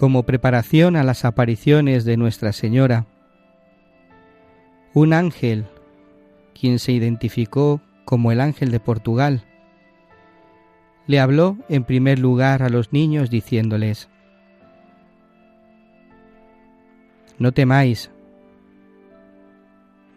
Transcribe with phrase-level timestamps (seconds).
[0.00, 3.04] como preparación a las apariciones de Nuestra Señora,
[4.94, 5.66] un ángel,
[6.58, 9.44] quien se identificó como el ángel de Portugal,
[11.06, 14.08] le habló en primer lugar a los niños diciéndoles,
[17.38, 18.10] No temáis,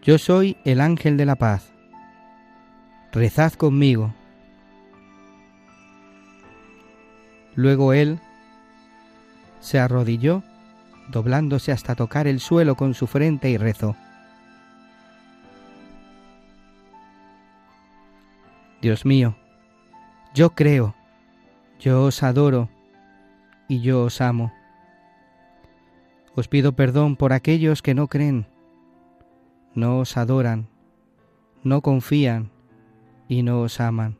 [0.02, 1.73] yo soy el ángel de la paz,
[3.11, 4.14] rezad conmigo.
[7.56, 8.22] Luego él
[9.64, 10.44] se arrodilló,
[11.08, 13.95] doblándose hasta tocar el suelo con su frente y rezó.
[18.81, 19.36] Dios mío,
[20.36, 20.95] yo creo,
[21.80, 22.67] yo os adoro
[23.70, 24.52] y yo os amo.
[26.36, 28.45] Os pido perdón por aquellos que no creen,
[29.75, 30.67] no os adoran,
[31.64, 32.52] no confían
[33.30, 34.17] y no os aman.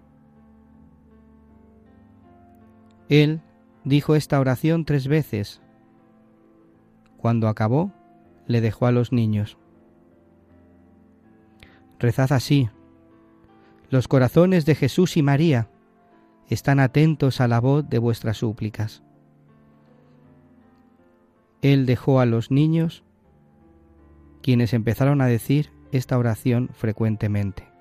[3.09, 3.41] Él
[3.83, 5.61] dijo esta oración tres veces.
[7.17, 7.91] Cuando acabó,
[8.47, 9.57] le dejó a los niños.
[11.99, 12.69] Rezad así.
[13.89, 15.69] Los corazones de Jesús y María
[16.49, 19.03] están atentos a la voz de vuestras súplicas.
[21.61, 23.03] Él dejó a los niños,
[24.41, 27.72] quienes empezaron a decir esta oración frecuentemente.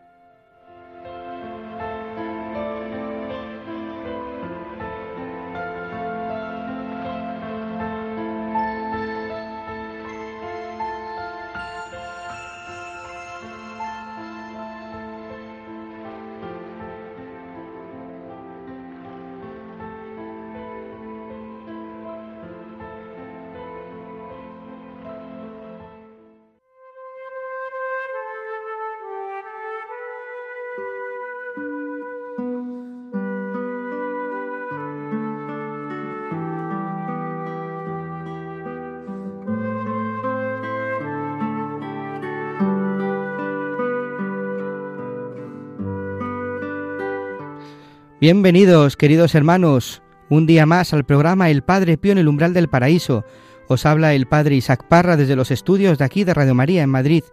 [48.23, 52.69] Bienvenidos, queridos hermanos, un día más al programa El Padre Pío en el umbral del
[52.69, 53.25] paraíso.
[53.67, 56.89] Os habla el Padre Isaac Parra desde los estudios de aquí de Radio María en
[56.89, 57.25] Madrid.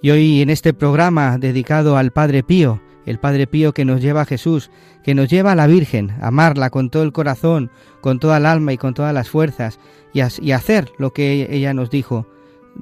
[0.00, 4.22] Y hoy en este programa dedicado al Padre Pío, el Padre Pío que nos lleva
[4.22, 4.70] a Jesús,
[5.04, 7.70] que nos lleva a la Virgen, amarla con todo el corazón,
[8.00, 9.78] con toda el alma y con todas las fuerzas,
[10.14, 12.26] y, y hacer lo que ella nos dijo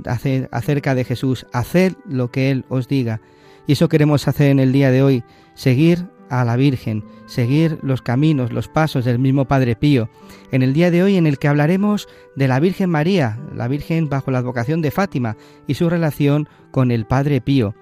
[0.06, 3.21] hacer, acerca de Jesús, hacer lo que Él os diga.
[3.67, 5.25] Y eso queremos hacer en el día de hoy,
[5.55, 10.08] seguir a la Virgen, seguir los caminos, los pasos del mismo Padre Pío.
[10.52, 14.08] En el día de hoy en el que hablaremos de la Virgen María, la Virgen
[14.08, 15.36] bajo la advocación de Fátima
[15.66, 17.74] y su relación con el Padre Pío.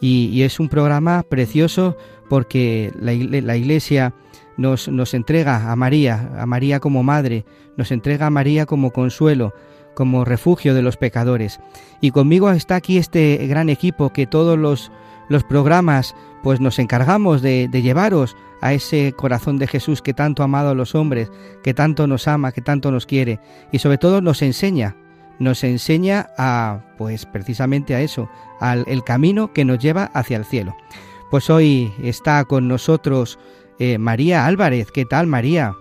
[0.00, 1.96] Y, y es un programa precioso
[2.28, 4.14] porque la, la Iglesia
[4.56, 7.44] nos, nos entrega a María, a María como madre,
[7.76, 9.54] nos entrega a María como consuelo,
[9.94, 11.60] como refugio de los pecadores.
[12.00, 14.90] Y conmigo está aquí este gran equipo que todos los,
[15.32, 20.44] los programas pues nos encargamos de, llevaros a ese corazón de Jesús que tanto ha
[20.44, 21.30] amado a los hombres,
[21.62, 23.40] que tanto nos ama, que tanto nos quiere
[23.72, 24.96] y sobre todo nos enseña,
[25.38, 28.28] nos enseña a pues precisamente a eso,
[28.60, 30.76] al el camino que nos lleva hacia el cielo.
[31.30, 33.38] Pues hoy está con nosotros
[33.78, 34.92] eh, María Álvarez.
[34.92, 35.74] ¿Qué tal María?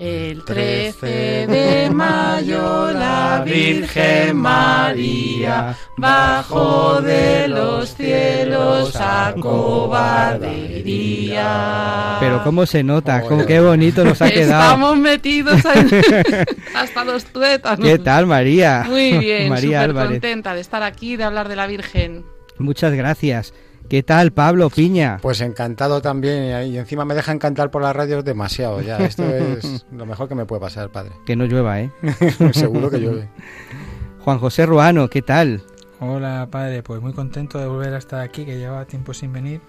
[0.00, 12.16] El 13 de mayo la Virgen María bajó de los cielos a cobardería.
[12.18, 14.62] Pero cómo se nota, cómo, qué bonito nos ha quedado.
[14.62, 15.90] Estamos metidos en...
[16.74, 17.86] hasta los tuétanos.
[17.86, 18.86] ¿Qué tal María?
[18.88, 20.12] Muy bien, María súper Álvarez.
[20.12, 22.24] contenta de estar aquí, de hablar de la Virgen.
[22.56, 23.52] Muchas gracias.
[23.90, 25.18] ¿Qué tal, Pablo Piña?
[25.20, 28.98] Pues encantado también y encima me deja encantar por las radios demasiado ya.
[28.98, 31.10] Esto es lo mejor que me puede pasar, padre.
[31.26, 31.90] Que no llueva, ¿eh?
[32.52, 33.28] Seguro que llueve.
[34.20, 35.64] Juan José Ruano, ¿qué tal?
[35.98, 36.84] Hola, padre.
[36.84, 39.60] Pues muy contento de volver a estar aquí, que llevaba tiempo sin venir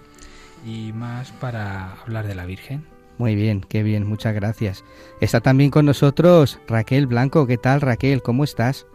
[0.64, 2.86] y más para hablar de la Virgen.
[3.18, 4.84] Muy bien, qué bien, muchas gracias.
[5.20, 7.48] Está también con nosotros Raquel Blanco.
[7.48, 8.22] ¿Qué tal, Raquel?
[8.22, 8.86] ¿Cómo estás?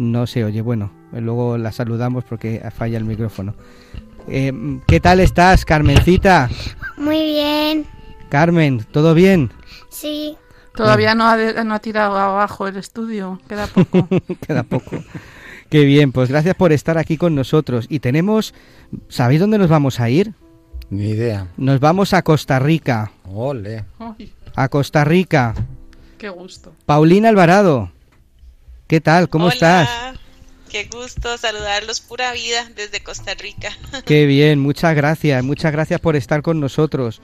[0.00, 3.54] No se oye, bueno, luego la saludamos porque falla el micrófono.
[4.28, 4.50] Eh,
[4.86, 6.48] ¿Qué tal estás, Carmencita?
[6.96, 7.84] Muy bien.
[8.30, 9.50] Carmen, ¿todo bien?
[9.90, 10.38] Sí.
[10.74, 14.08] Todavía no ha, no ha tirado abajo el estudio, queda poco.
[14.46, 15.04] Queda poco.
[15.68, 17.84] Qué bien, pues gracias por estar aquí con nosotros.
[17.90, 18.54] Y tenemos,
[19.10, 20.32] ¿sabéis dónde nos vamos a ir?
[20.88, 21.48] Ni idea.
[21.58, 23.12] Nos vamos a Costa Rica.
[23.30, 23.84] Ole.
[24.56, 25.54] A Costa Rica.
[26.16, 26.72] qué gusto.
[26.86, 27.90] Paulina Alvarado.
[28.90, 29.28] ¿Qué tal?
[29.28, 29.88] ¿Cómo Hola, estás?
[30.68, 33.68] Qué gusto saludarlos, pura vida, desde Costa Rica.
[34.04, 37.22] Qué bien, muchas gracias, muchas gracias por estar con nosotros.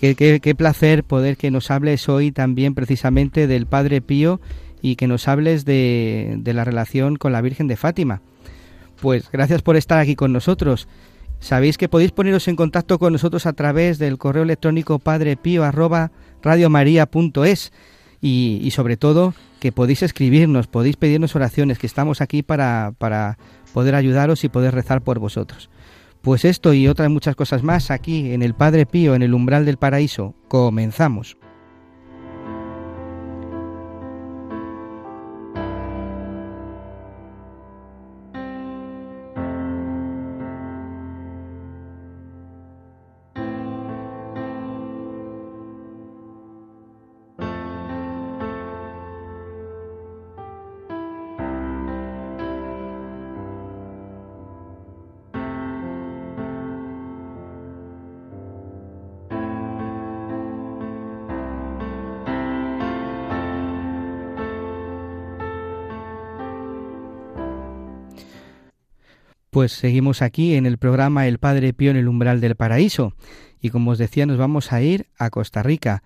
[0.00, 4.40] Qué, qué- qué placer poder que nos hables hoy también precisamente del Padre Pío
[4.80, 8.22] y que nos hables de, de la relación con la Virgen de Fátima.
[9.00, 10.86] Pues gracias por estar aquí con nosotros.
[11.40, 16.12] Sabéis que podéis poneros en contacto con nosotros a través del correo electrónico padrepío arroba
[16.44, 17.72] radiomaria.es
[18.20, 23.38] y, y sobre todo que podéis escribirnos, podéis pedirnos oraciones, que estamos aquí para, para
[23.72, 25.70] poder ayudaros y poder rezar por vosotros.
[26.20, 29.64] Pues esto y otras muchas cosas más aquí en el Padre Pío, en el umbral
[29.64, 30.34] del paraíso.
[30.48, 31.36] Comenzamos.
[69.52, 73.12] Pues seguimos aquí en el programa El Padre Pío en el umbral del paraíso
[73.60, 76.02] y como os decía nos vamos a ir a Costa Rica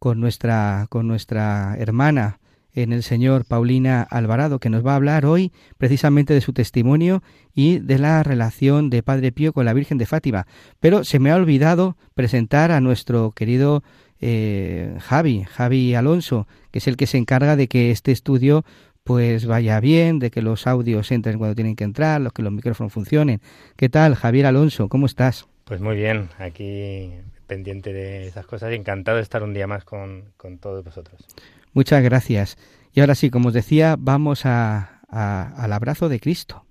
[0.00, 2.40] con nuestra con nuestra hermana
[2.72, 7.22] en el Señor Paulina Alvarado que nos va a hablar hoy precisamente de su testimonio
[7.54, 10.48] y de la relación de Padre Pío con la Virgen de Fátima.
[10.80, 13.84] Pero se me ha olvidado presentar a nuestro querido
[14.20, 18.64] eh, Javi, Javi Alonso, que es el que se encarga de que este estudio
[19.08, 22.52] pues vaya bien, de que los audios entren cuando tienen que entrar, los que los
[22.52, 23.40] micrófonos funcionen.
[23.74, 24.90] ¿Qué tal, Javier Alonso?
[24.90, 25.48] ¿Cómo estás?
[25.64, 27.10] Pues muy bien, aquí
[27.46, 31.24] pendiente de esas cosas y encantado de estar un día más con, con todos vosotros.
[31.72, 32.58] Muchas gracias.
[32.92, 36.66] Y ahora sí, como os decía, vamos a, a- al abrazo de Cristo.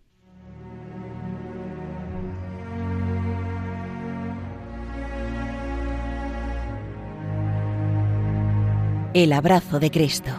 [9.13, 10.31] El abrazo de Cristo.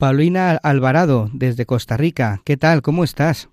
[0.00, 2.40] Paulina Alvarado, desde Costa Rica.
[2.46, 2.80] ¿Qué tal?
[2.80, 3.50] ¿Cómo estás?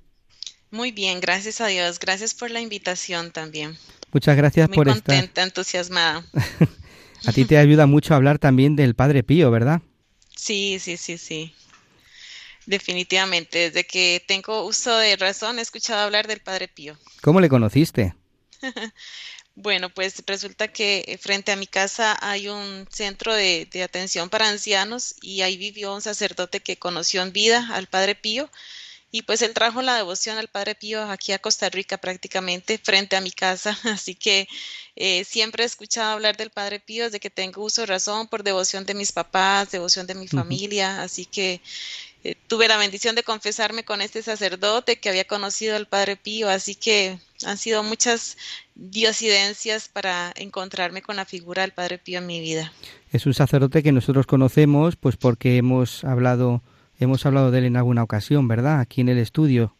[0.71, 1.99] Muy bien, gracias a Dios.
[1.99, 3.77] Gracias por la invitación también.
[4.13, 5.03] Muchas gracias Muy por estar.
[5.03, 6.25] contenta, entusiasmada.
[7.27, 9.81] A ti te ayuda mucho hablar también del Padre Pío, ¿verdad?
[10.37, 11.53] Sí, sí, sí, sí.
[12.65, 16.95] Definitivamente, desde que tengo uso de razón he escuchado hablar del Padre Pío.
[17.21, 18.15] ¿Cómo le conociste?
[19.59, 24.29] Bueno, pues resulta que eh, frente a mi casa hay un centro de, de atención
[24.29, 28.51] para ancianos y ahí vivió un sacerdote que conoció en vida al Padre Pío.
[29.09, 33.15] Y pues él trajo la devoción al Padre Pío aquí a Costa Rica prácticamente frente
[33.15, 34.47] a mi casa, así que
[34.95, 38.43] eh, siempre he escuchado hablar del Padre Pío desde que tengo uso de razón por
[38.43, 41.61] devoción de mis papás, devoción de mi familia, así que
[42.23, 46.47] eh, tuve la bendición de confesarme con este sacerdote que había conocido al Padre Pío,
[46.47, 48.37] así que han sido muchas
[48.75, 52.71] diosidencias para encontrarme con la figura del Padre Pío en mi vida.
[53.11, 56.61] Es un sacerdote que nosotros conocemos, pues porque hemos hablado,
[56.99, 58.79] hemos hablado de él en alguna ocasión, ¿verdad?
[58.79, 59.75] Aquí en el estudio.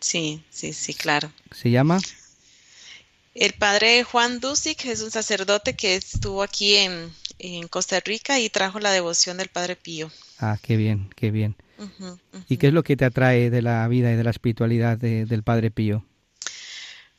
[0.00, 1.32] Sí, sí, sí, claro.
[1.50, 1.98] ¿Se llama?
[3.34, 8.48] El Padre Juan Dusic es un sacerdote que estuvo aquí en, en Costa Rica y
[8.48, 10.10] trajo la devoción del Padre Pío.
[10.38, 11.56] Ah, qué bien, qué bien.
[12.48, 15.26] ¿Y qué es lo que te atrae de la vida y de la espiritualidad de-
[15.26, 16.04] del Padre Pío?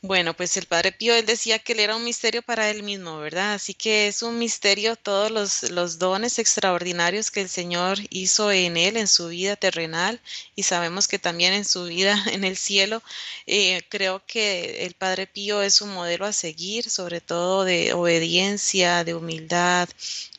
[0.02, 3.18] Bueno, pues el Padre Pío, él decía que él era un misterio para él mismo,
[3.18, 3.52] ¿verdad?
[3.54, 8.78] Así que es un misterio todos los, los dones extraordinarios que el Señor hizo en
[8.78, 10.18] él, en su vida terrenal,
[10.56, 13.02] y sabemos que también en su vida en el cielo.
[13.46, 19.04] Eh, creo que el Padre Pío es un modelo a seguir, sobre todo de obediencia,
[19.04, 19.86] de humildad,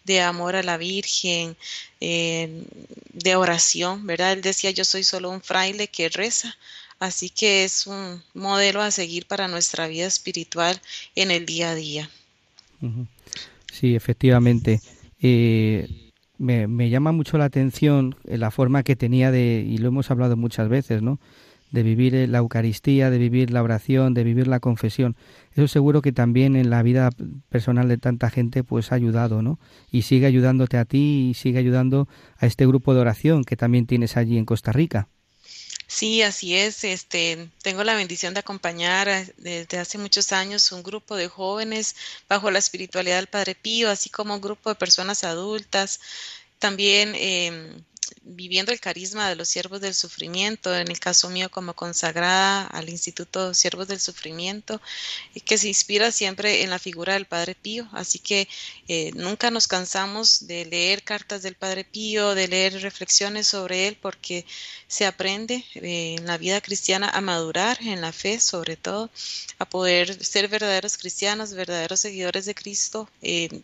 [0.06, 1.56] de amor a la Virgen,
[2.00, 2.64] eh,
[3.14, 4.34] de oración, ¿verdad?
[4.34, 6.58] Él decía, yo soy solo un fraile que reza.
[7.02, 10.80] Así que es un modelo a seguir para nuestra vida espiritual
[11.16, 12.08] en el día a día.
[13.74, 14.82] Sí, efectivamente.
[15.20, 20.12] Eh, me, me, llama mucho la atención la forma que tenía de, y lo hemos
[20.12, 21.20] hablado muchas veces, ¿no?
[21.72, 25.16] De vivir la Eucaristía, de vivir la oración, de vivir la confesión.
[25.54, 27.10] Eso seguro que también en la vida
[27.50, 29.58] personal de tanta gente pues ha ayudado, ¿no?
[29.90, 33.88] Y sigue ayudándote a ti y sigue ayudando a este grupo de oración que también
[33.88, 35.08] tienes allí en Costa Rica.
[35.94, 36.84] Sí, así es.
[36.86, 41.96] Este, tengo la bendición de acompañar desde hace muchos años un grupo de jóvenes
[42.30, 46.00] bajo la espiritualidad del Padre Pío, así como un grupo de personas adultas.
[46.60, 47.84] También eh,
[48.24, 52.90] viviendo el carisma de los siervos del sufrimiento, en el caso mío como consagrada al
[52.90, 54.82] Instituto Siervos del Sufrimiento,
[55.46, 57.88] que se inspira siempre en la figura del Padre Pío.
[57.92, 58.48] Así que
[58.88, 63.98] eh, nunca nos cansamos de leer cartas del Padre Pío, de leer reflexiones sobre él,
[64.02, 64.46] porque
[64.88, 69.10] se aprende eh, en la vida cristiana a madurar en la fe, sobre todo,
[69.60, 73.10] a poder ser verdaderos cristianos, verdaderos seguidores de Cristo.
[73.22, 73.62] Eh,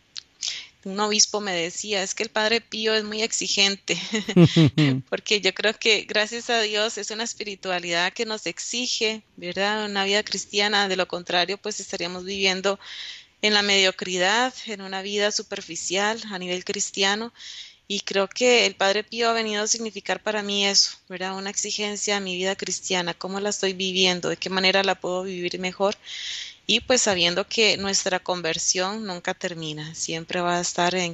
[0.87, 3.97] un obispo me decía, es que el Padre Pío es muy exigente,
[5.09, 9.85] porque yo creo que gracias a Dios es una espiritualidad que nos exige, ¿verdad?
[9.85, 12.79] Una vida cristiana, de lo contrario, pues estaríamos viviendo
[13.41, 17.33] en la mediocridad, en una vida superficial a nivel cristiano.
[17.87, 21.37] Y creo que el Padre Pío ha venido a significar para mí eso, ¿verdad?
[21.37, 25.23] Una exigencia a mi vida cristiana, cómo la estoy viviendo, de qué manera la puedo
[25.23, 25.95] vivir mejor
[26.69, 31.13] y pues sabiendo que nuestra conversión nunca termina, siempre va a estar en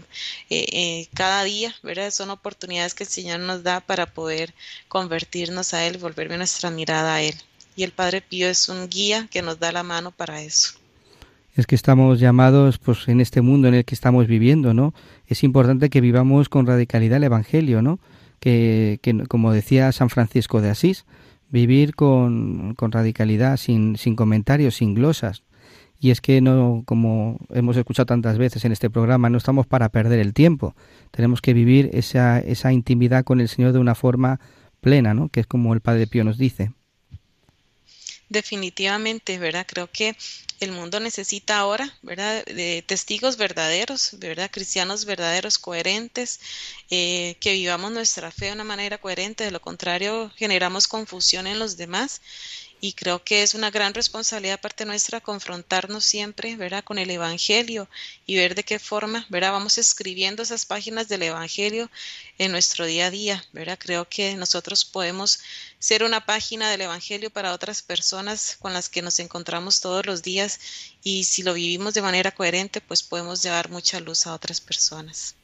[0.49, 2.09] eh, eh, cada día, ¿verdad?
[2.09, 4.51] Son oportunidades que el Señor nos da para poder
[4.87, 7.35] convertirnos a Él, volver nuestra mirada a Él.
[7.75, 10.73] Y el Padre Pío es un guía que nos da la mano para eso.
[11.55, 14.93] Es que estamos llamados, pues en este mundo en el que estamos viviendo, ¿no?
[15.27, 17.99] Es importante que vivamos con radicalidad el Evangelio, ¿no?
[18.39, 21.05] Que, que como decía San Francisco de Asís,
[21.49, 25.43] vivir con, con radicalidad, sin, sin comentarios, sin glosas.
[25.99, 29.87] Y es que no, como hemos escuchado tantas veces en este programa, no estamos para
[29.89, 30.75] perder el tiempo.
[31.11, 34.39] Tenemos que vivir esa, esa intimidad con el Señor de una forma
[34.81, 35.29] plena, ¿no?
[35.29, 36.73] Que es como el Padre Pío nos dice.
[38.33, 39.65] Definitivamente, ¿verdad?
[39.67, 40.17] Creo que
[40.59, 42.43] el mundo necesita ahora, ¿verdad?
[42.45, 44.49] De testigos verdaderos, ¿verdad?
[44.51, 46.39] Cristianos verdaderos, coherentes,
[46.89, 51.59] eh, que vivamos nuestra fe de una manera coherente, de lo contrario generamos confusión en
[51.59, 52.21] los demás
[52.83, 56.83] y creo que es una gran responsabilidad parte nuestra confrontarnos siempre, ¿verdad?
[56.83, 57.87] Con el Evangelio
[58.25, 59.53] y ver de qué forma, ¿verdad?
[59.53, 61.89] Vamos escribiendo esas páginas del Evangelio
[62.39, 63.79] en nuestro día a día, ¿verdad?
[63.79, 65.39] Creo que nosotros podemos
[65.79, 70.21] ser una página del Evangelio para otras personas con las que nos encontramos todos los
[70.21, 70.59] días
[71.03, 75.35] y si lo vivimos de manera coherente, pues podemos llevar mucha luz a otras personas.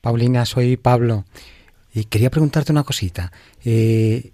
[0.00, 1.24] Paulina, soy Pablo
[1.92, 3.32] y quería preguntarte una cosita.
[3.64, 4.30] Eh,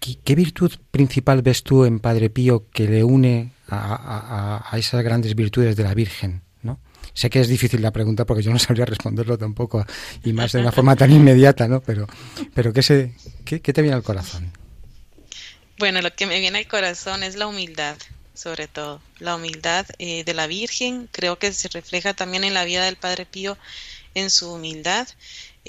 [0.00, 5.76] ¿Qué, virtud principal ves tú en Padre Pío que le une a, esas grandes virtudes
[5.76, 6.42] de la Virgen?
[6.62, 6.78] ¿no?
[7.14, 9.84] Sé que es difícil la pregunta porque yo no sabría responderlo tampoco
[10.24, 11.80] y más de una forma tan inmediata, ¿no?
[11.80, 12.06] Pero,
[12.54, 13.12] pero ¿qué, se,
[13.44, 14.52] qué, te viene al corazón?
[15.78, 17.96] Bueno, lo que me viene al corazón es la humildad,
[18.34, 19.00] sobre todo.
[19.18, 22.96] La humildad eh, de la Virgen, creo que se refleja también en la vida del
[22.96, 23.58] Padre Pío
[24.14, 25.08] en su humildad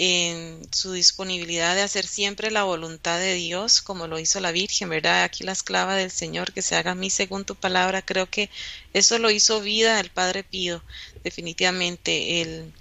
[0.01, 4.88] en su disponibilidad de hacer siempre la voluntad de Dios, como lo hizo la Virgen,
[4.88, 5.24] ¿verdad?
[5.24, 8.50] Aquí la esclava del Señor, que se haga a mí según tu palabra, creo que
[8.94, 10.82] eso lo hizo vida el Padre Pío,
[11.22, 12.74] definitivamente, el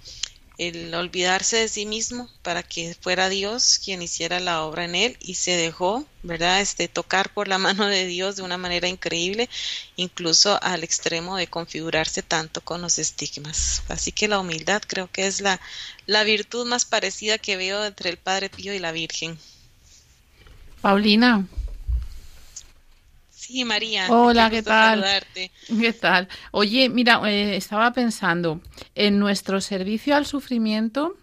[0.59, 5.17] el olvidarse de sí mismo para que fuera Dios quien hiciera la obra en él
[5.21, 6.59] y se dejó, ¿verdad?
[6.59, 9.49] Este tocar por la mano de Dios de una manera increíble,
[9.95, 13.83] incluso al extremo de configurarse tanto con los estigmas.
[13.87, 15.61] Así que la humildad creo que es la,
[16.05, 19.39] la virtud más parecida que veo entre el Padre Pío y la Virgen.
[20.81, 21.47] Paulina,
[23.49, 24.05] Sí, María.
[24.11, 25.03] Hola, ¿qué tal?
[25.33, 26.27] ¿Qué tal?
[26.51, 28.61] Oye, mira, eh, estaba pensando
[28.93, 31.17] en nuestro servicio al sufrimiento,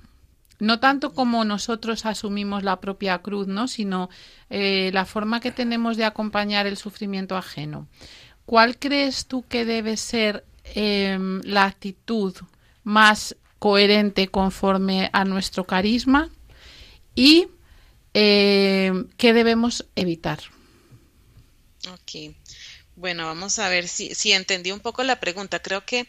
[0.58, 3.68] no tanto como nosotros asumimos la propia cruz, ¿no?
[3.68, 4.10] Sino
[4.50, 7.86] eh, la forma que tenemos de acompañar el sufrimiento ajeno.
[8.44, 12.34] ¿Cuál crees tú que debe ser em, la actitud
[12.82, 16.28] más coherente conforme a nuestro carisma
[17.14, 17.46] y
[18.14, 20.40] em, qué debemos evitar?
[21.92, 22.34] Ok.
[22.96, 25.60] Bueno, vamos a ver si, entendí un poco la pregunta.
[25.60, 26.06] Creo que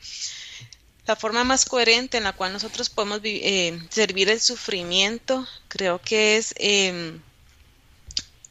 [1.06, 6.38] la forma más coherente en la cual nosotros podemos eh, servir el sufrimiento, creo que
[6.38, 7.22] es em,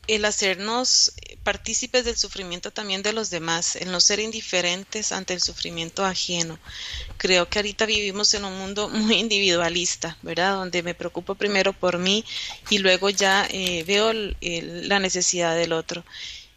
[0.06, 5.40] el hacernos partícipes del sufrimiento también de los demás, el no ser indiferentes ante el
[5.40, 6.59] sufrimiento ajeno.
[7.16, 10.54] Creo que ahorita vivimos en un mundo muy individualista, ¿verdad?
[10.54, 12.25] Donde me preocupo primero por mí
[12.71, 16.04] y luego ya eh, veo la necesidad del otro.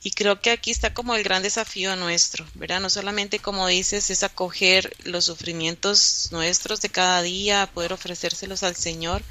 [0.01, 2.79] Y creo que aquí está como el gran desafío nuestro, ¿verdad?
[2.79, 8.77] No solamente, como dices, es acoger los sufrimientos nuestros de cada día, poder ofrecérselos al
[8.77, 9.21] Señor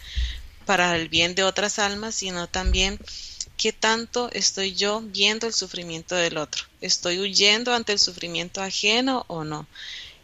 [0.67, 2.99] para el bien de otras almas, sino también
[3.57, 6.65] qué tanto estoy yo viendo el sufrimiento del otro.
[6.83, 9.67] ¿Estoy huyendo ante el sufrimiento ajeno o no?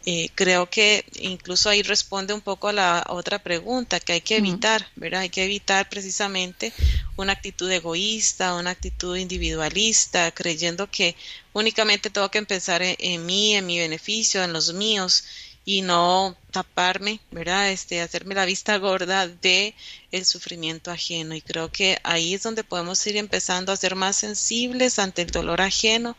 [0.07, 4.37] Eh, creo que incluso ahí responde un poco a la otra pregunta que hay que
[4.37, 5.21] evitar, ¿verdad?
[5.21, 6.73] Hay que evitar precisamente
[7.15, 11.15] una actitud egoísta, una actitud individualista, creyendo que
[11.53, 15.23] únicamente tengo que pensar en, mí, en mi beneficio, en los míos
[15.65, 17.71] y no taparme, ¿verdad?
[17.71, 19.73] Este, hacerme la vista gorda de
[20.11, 21.33] el sufrimiento ajeno.
[21.33, 25.31] Y creo que ahí es donde podemos ir empezando a ser más sensibles ante el
[25.31, 26.15] dolor ajeno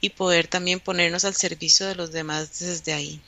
[0.00, 3.20] y poder también ponernos al servicio de los demás desde ahí.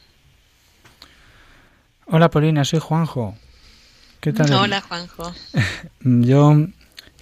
[2.07, 3.37] Hola Paulina, soy Juanjo.
[4.21, 4.53] ¿Qué tal?
[4.53, 5.33] Hola Juanjo.
[6.01, 6.67] Yo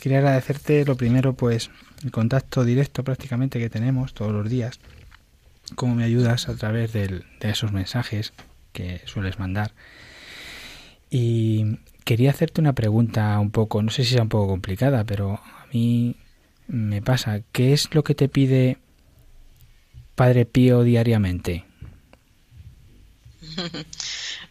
[0.00, 1.70] quería agradecerte lo primero, pues,
[2.02, 4.80] el contacto directo prácticamente que tenemos todos los días
[5.74, 8.32] cómo me ayudas a través de esos mensajes
[8.72, 9.72] que sueles mandar.
[11.10, 15.34] Y quería hacerte una pregunta un poco, no sé si sea un poco complicada, pero
[15.34, 16.16] a mí
[16.66, 17.40] me pasa.
[17.52, 18.78] ¿Qué es lo que te pide
[20.14, 21.64] Padre Pío diariamente?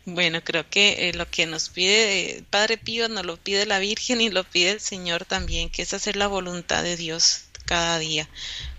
[0.09, 4.21] Bueno, creo que eh, lo que nos pide Padre Pío nos lo pide la Virgen
[4.21, 8.29] y lo pide el Señor también, que es hacer la voluntad de Dios cada día.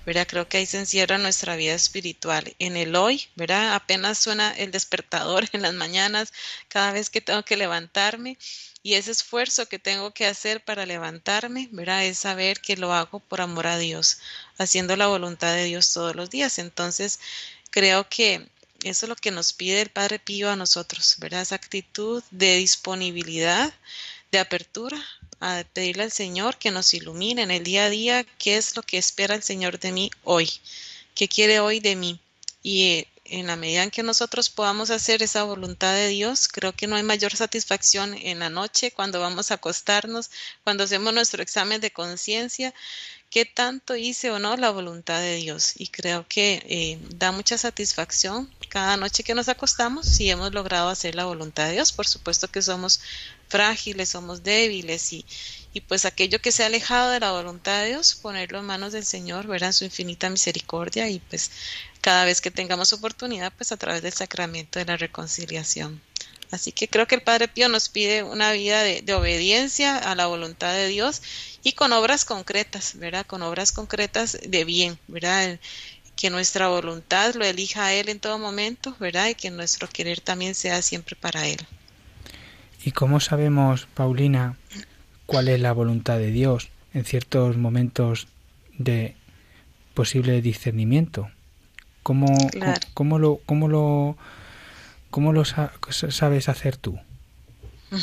[0.09, 0.27] ¿Verdad?
[0.27, 2.55] Creo que ahí se encierra nuestra vida espiritual.
[2.59, 3.75] En el hoy, ¿verdad?
[3.75, 6.33] Apenas suena el despertador en las mañanas,
[6.69, 8.39] cada vez que tengo que levantarme.
[8.83, 12.07] Y ese esfuerzo que tengo que hacer para levantarme, ¿verdad?
[12.07, 14.21] Es saber que lo hago por amor a Dios,
[14.57, 16.59] haciendo la voluntad de Dios todos los días.
[16.59, 17.21] Entonces,
[17.71, 18.49] creo que
[18.85, 21.43] eso es lo que nos pide el Padre Pío a nosotros, ¿verdad?
[21.43, 23.75] Esa actitud de disponibilidad,
[24.33, 25.05] de apertura
[25.41, 28.83] a pedirle al Señor que nos ilumine en el día a día qué es lo
[28.83, 30.51] que espera el Señor de mí hoy,
[31.15, 32.21] qué quiere hoy de mí.
[32.63, 36.73] Y eh, en la medida en que nosotros podamos hacer esa voluntad de Dios, creo
[36.73, 40.31] que no hay mayor satisfacción en la noche cuando vamos a acostarnos,
[40.65, 42.75] cuando hacemos nuestro examen de conciencia,
[43.31, 45.75] qué tanto hice o no la voluntad de Dios.
[45.77, 50.89] Y creo que eh, da mucha satisfacción cada noche que nos acostamos si hemos logrado
[50.89, 51.93] hacer la voluntad de Dios.
[51.93, 53.01] Por supuesto que somos
[53.49, 55.25] frágiles, somos débiles y,
[55.73, 58.93] y pues aquello que se ha alejado de la voluntad de Dios, ponerlo en manos
[58.93, 61.51] del Señor, verán su infinita misericordia y pues
[62.01, 66.01] cada vez que tengamos oportunidad, pues a través del sacramento de la reconciliación.
[66.51, 70.15] Así que creo que el Padre Pío nos pide una vida de, de, obediencia a
[70.15, 71.23] la voluntad de Dios
[71.63, 73.27] y con obras concretas, ¿verdad?
[73.27, 75.59] Con obras concretas de bien, ¿verdad?
[76.17, 79.29] Que nuestra voluntad lo elija a Él en todo momento, ¿verdad?
[79.29, 81.59] Y que nuestro querer también sea siempre para Él.
[82.85, 84.57] ¿Y cómo sabemos, Paulina,
[85.27, 88.29] cuál es la voluntad de Dios en ciertos momentos
[88.79, 89.15] de
[89.95, 91.29] posible discernimiento?
[92.03, 92.35] ¿Cómo,
[92.95, 94.17] cómo, lo, cómo lo,
[95.11, 96.99] cómo lo sabes hacer tú?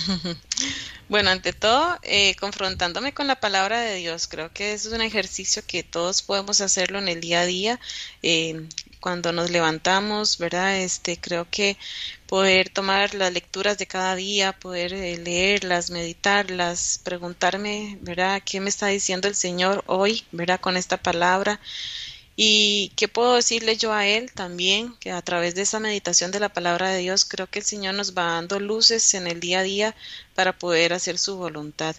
[1.08, 5.62] Bueno, ante todo, eh, confrontándome con la palabra de Dios, creo que es un ejercicio
[5.68, 7.80] que todos podemos hacerlo en el día a día.
[8.24, 8.68] Eh,
[9.00, 10.80] cuando nos levantamos, ¿verdad?
[10.80, 11.78] Este, creo que
[12.26, 18.41] poder tomar las lecturas de cada día, poder eh, leerlas, meditarlas, preguntarme, ¿verdad?
[18.44, 20.60] ¿Qué me está diciendo el Señor hoy, ¿verdad?
[20.60, 21.60] Con esta palabra.
[22.38, 26.41] Y qué puedo decirle yo a Él también, que a través de esa meditación de
[26.41, 29.60] la palabra de Dios, creo que el Señor nos va dando luces en el día
[29.60, 29.95] a día
[30.34, 31.95] para poder hacer su voluntad.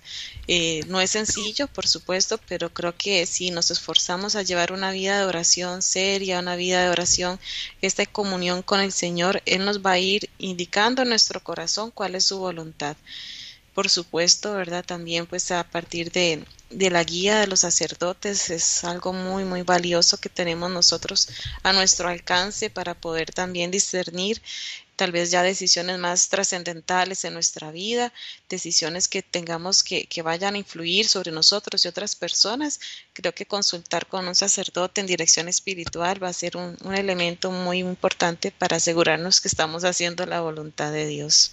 [0.47, 4.91] Eh, no es sencillo, por supuesto, pero creo que si nos esforzamos a llevar una
[4.91, 7.41] vida de oración seria, una vida de oración,
[7.81, 12.15] esta comunión con el Señor, Él nos va a ir indicando en nuestro corazón cuál
[12.15, 12.97] es su voluntad
[13.77, 14.87] por supuesto, ¿verdad?
[14.87, 19.63] También pues a partir de, de, la guía de los sacerdotes es algo muy, muy
[19.63, 21.29] valioso que tenemos nosotros
[21.63, 24.41] a nuestro alcance para poder también discernir
[24.97, 28.13] tal vez ya decisiones más trascendentales en nuestra vida,
[28.49, 32.81] decisiones que tengamos que, que, vayan a influir sobre nosotros y otras personas.
[33.13, 37.51] Creo que consultar con un sacerdote en dirección espiritual va a ser un, un elemento
[37.51, 41.53] muy importante para asegurarnos que estamos haciendo la voluntad de Dios.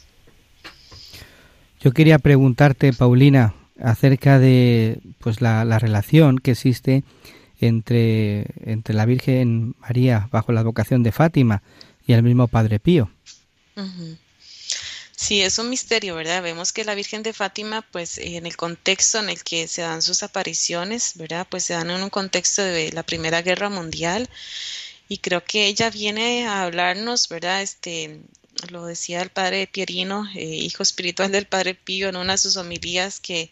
[1.81, 7.03] Yo quería preguntarte, Paulina, acerca de pues la, relación que existe
[7.59, 11.61] entre, entre la Virgen María bajo la vocación de Fátima
[12.05, 13.09] y el mismo Padre Pío.
[15.15, 16.43] Sí, es un misterio, ¿verdad?
[16.43, 20.01] Vemos que la Virgen de Fátima, pues en el contexto en el que se dan
[20.01, 21.47] sus apariciones, ¿verdad?
[21.49, 24.29] Pues se dan en un contexto de la Primera Guerra Mundial
[25.07, 27.61] y creo que ella viene a hablarnos, ¿verdad?
[27.61, 28.19] Este,
[28.69, 32.57] lo decía el padre Pierino, eh, hijo espiritual del padre Pío, en una de sus
[32.57, 33.51] homilías, que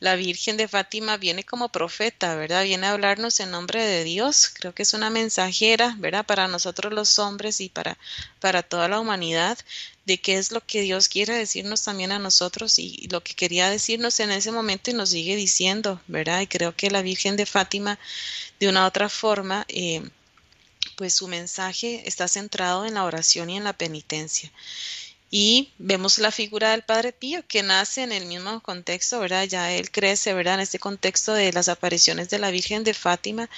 [0.00, 2.64] la Virgen de Fátima viene como profeta, ¿verdad?
[2.64, 4.48] Viene a hablarnos en nombre de Dios.
[4.48, 6.24] Creo que es una mensajera, ¿verdad?
[6.24, 7.98] Para nosotros los hombres y para,
[8.40, 9.58] para toda la humanidad,
[10.06, 13.68] de qué es lo que Dios quiere decirnos también a nosotros y lo que quería
[13.68, 16.40] decirnos en ese momento y nos sigue diciendo, ¿verdad?
[16.40, 17.98] Y creo que la Virgen de Fátima,
[18.58, 20.02] de una u otra forma, eh,
[20.98, 24.50] pues su mensaje está centrado en la oración y en la penitencia.
[25.30, 29.44] Y vemos la figura del Padre Pío que nace en el mismo contexto, ¿verdad?
[29.44, 30.54] Ya él crece, ¿verdad?
[30.54, 33.48] En este contexto de las apariciones de la Virgen de Fátima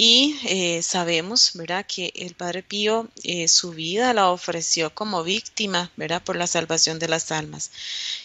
[0.00, 5.90] y eh, sabemos, ¿verdad?, que el Padre Pío eh, su vida la ofreció como víctima,
[5.96, 7.72] ¿verdad?, por la salvación de las almas.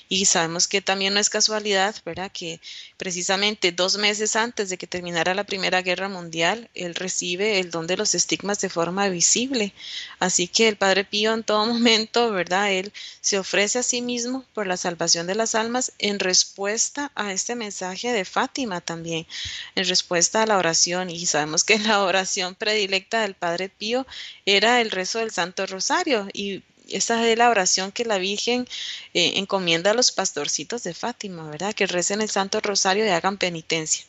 [0.08, 2.62] Y sabemos que también no es casualidad, ¿verdad?, que
[2.98, 7.88] precisamente dos meses antes de que terminara la Primera Guerra Mundial, él recibe el don
[7.88, 9.74] de los estigmas de forma visible.
[10.20, 14.46] Así que el Padre Pío en todo momento, ¿verdad?, él se ofrece a sí mismo
[14.54, 19.26] por la salvación de las almas en respuesta a este mensaje de Fátima también,
[19.74, 21.10] en respuesta a la oración.
[21.10, 24.06] Y sabemos que la oración predilecta del Padre Pío
[24.46, 28.68] era el rezo del Santo Rosario y esa es la oración que la Virgen
[29.14, 31.74] eh, encomienda a los pastorcitos de Fátima, ¿verdad?
[31.74, 34.06] Que recen el Santo Rosario y hagan penitencia.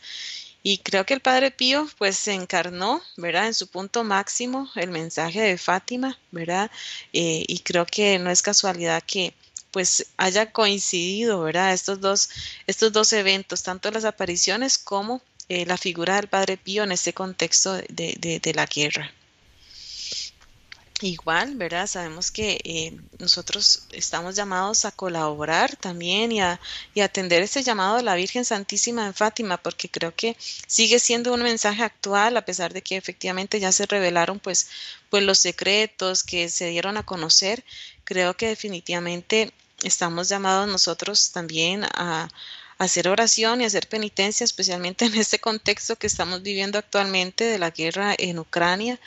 [0.62, 3.46] Y creo que el Padre Pío pues se encarnó, ¿verdad?
[3.46, 6.70] En su punto máximo el mensaje de Fátima, ¿verdad?
[7.12, 9.34] Eh, y creo que no es casualidad que
[9.70, 11.74] pues haya coincidido, ¿verdad?
[11.74, 12.30] Estos dos,
[12.66, 17.12] estos dos eventos, tanto las apariciones como eh, la figura del Padre Pío en este
[17.12, 19.12] contexto de, la guerra.
[21.00, 21.86] Igual, ¿verdad?
[21.86, 26.60] Sabemos que eh, nosotros estamos llamados a colaborar también y a,
[26.94, 31.34] y atender ese llamado de la Virgen Santísima en Fátima, porque creo que sigue siendo
[31.34, 34.68] un mensaje actual, a pesar de que efectivamente ya se revelaron pues,
[35.10, 37.64] pues los secretos que se dieron a conocer.
[38.04, 39.52] Creo que definitivamente
[39.82, 42.28] estamos llamados nosotros también a,
[42.78, 47.70] hacer oración y hacer penitencia, especialmente en este contexto que estamos viviendo actualmente de la
[47.70, 49.00] guerra en Ucrania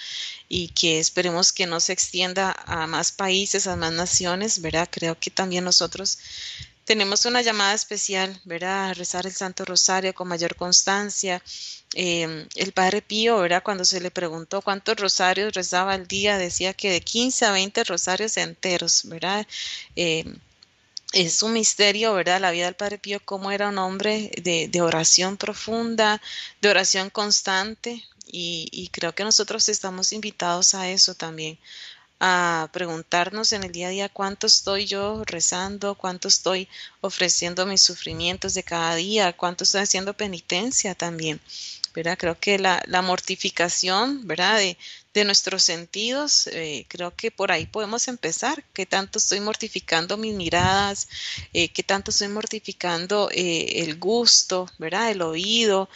[0.50, 4.88] y que esperemos que no se extienda a más países, a más naciones, ¿verdad?
[4.92, 6.18] Creo que también nosotros
[6.88, 8.90] tenemos una llamada especial, ¿verdad?
[8.90, 11.44] A rezar el Santo Rosario con mayor constancia.
[11.94, 13.62] Em, el Padre Pío, ¿verdad?
[13.62, 17.84] Cuando se le preguntó cuántos rosarios rezaba al día, decía que de 15 a 20
[17.84, 19.46] rosarios enteros, ¿verdad?
[19.98, 20.40] Em,
[21.14, 22.42] es un misterio, ¿verdad?
[22.42, 26.22] La vida del Padre Pío, cómo era un hombre de, de oración profunda,
[26.62, 31.58] de oración constante, y, creo que nosotros estamos invitados a eso también,
[32.20, 36.68] a preguntarnos en el día a día cuánto estoy yo rezando, cuánto estoy
[37.02, 41.40] ofreciendo mis sufrimientos de cada día, cuánto estoy haciendo penitencia también.
[41.94, 42.18] ¿verdad?
[42.18, 44.62] Creo que la, la mortificación, ¿verdad?
[45.18, 48.64] De nuestros sentidos, eh, creo que por ahí podemos empezar.
[48.74, 51.10] ¿Qué tanto estoy mortificando mis miradas?
[51.54, 55.10] Eh, ¿Qué tanto estoy mortificando eh, el gusto, ¿verdad?
[55.10, 55.90] El oído.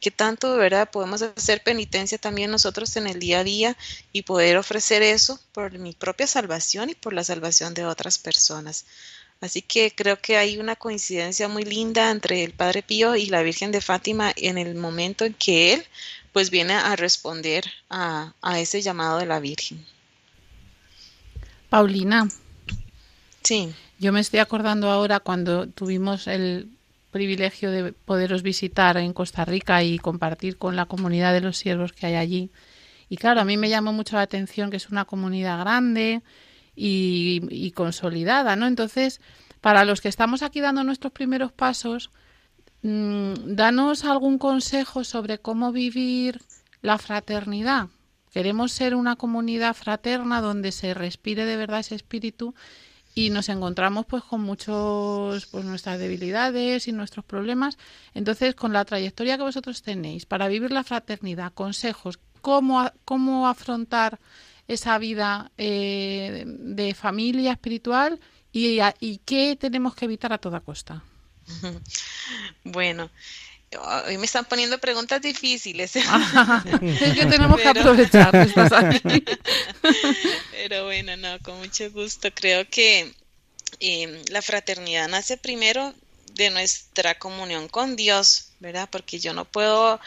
[0.00, 3.76] ¿Qué tanto, verdad, podemos hacer penitencia también nosotros en el día a día
[4.12, 8.86] y poder ofrecer eso por mi propia salvación y por la salvación de otras personas?
[9.40, 13.42] Así que creo que hay una coincidencia muy linda entre el Padre Pío y la
[13.42, 15.86] Virgen de Fátima en el momento en que él
[16.34, 19.86] pues viene a responder a, ese llamado de la Virgen.
[21.70, 22.28] Paulina.
[23.44, 23.72] Sí.
[24.00, 26.68] Yo me estoy acordando ahora cuando tuvimos el
[27.12, 31.92] privilegio de poderos visitar en Costa Rica y compartir con la comunidad de los siervos
[31.92, 32.50] que hay allí.
[33.08, 36.20] Y claro, a mí me llamó mucho la atención que es una comunidad grande
[36.74, 38.66] y, y consolidada, ¿no?
[38.66, 39.20] Entonces,
[39.60, 42.10] para los que estamos aquí dando nuestros primeros pasos,
[42.84, 46.42] danos algún consejo sobre cómo vivir
[46.82, 47.88] la fraternidad.
[48.30, 52.54] Queremos ser una comunidad fraterna donde se respire de verdad ese espíritu
[53.14, 57.78] y nos encontramos pues con muchos pues nuestras debilidades y nuestros problemas.
[58.12, 64.18] Entonces, con la trayectoria que vosotros tenéis para vivir la fraternidad, consejos, cómo, cómo afrontar
[64.68, 68.20] esa vida eh, de familia espiritual
[68.52, 71.02] y qué tenemos que evitar a toda costa.
[72.64, 73.10] Bueno,
[74.06, 75.96] hoy me están poniendo preguntas difíciles.
[75.96, 76.04] es
[77.14, 78.50] que tenemos que aprovechar.
[80.52, 82.28] Pero bueno, no, con mucho gusto.
[82.34, 83.12] Creo que
[83.80, 85.94] em, la fraternidad nace primero
[86.34, 88.88] de nuestra comunión con Dios, ¿verdad?
[88.90, 90.00] Porque yo no puedo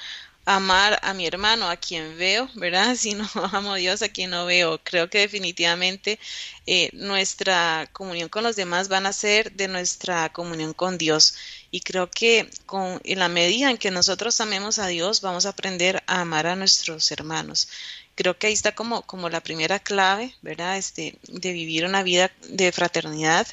[0.48, 2.96] amar a mi hermano, a quien veo, ¿verdad?
[2.98, 4.80] Si no amo a Dios, a quien no veo.
[4.84, 6.20] Creo que definitivamente
[6.66, 11.36] eh, nuestra comunión con los demás van a ser de nuestra comunión con Dios.
[11.70, 15.50] Y creo que con, en la medida en que nosotros amemos a Dios, vamos a
[15.50, 17.68] aprender a amar a nuestros hermanos.
[18.16, 20.78] Creo que ahí está como, como la primera clave, ¿verdad?
[20.78, 23.48] Este, de vivir una vida de fraternidad.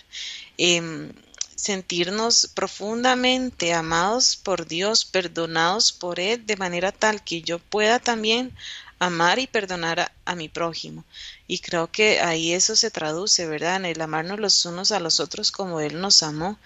[0.59, 1.11] Eh,
[1.65, 8.55] sentirnos profundamente amados por Dios, perdonados por Él, de manera tal que yo pueda también
[8.99, 11.05] amar y perdonar a, mi prójimo.
[11.47, 13.77] Y creo que ahí eso se traduce, ¿verdad?
[13.77, 16.59] En el amarnos los unos a los otros como Él nos amó.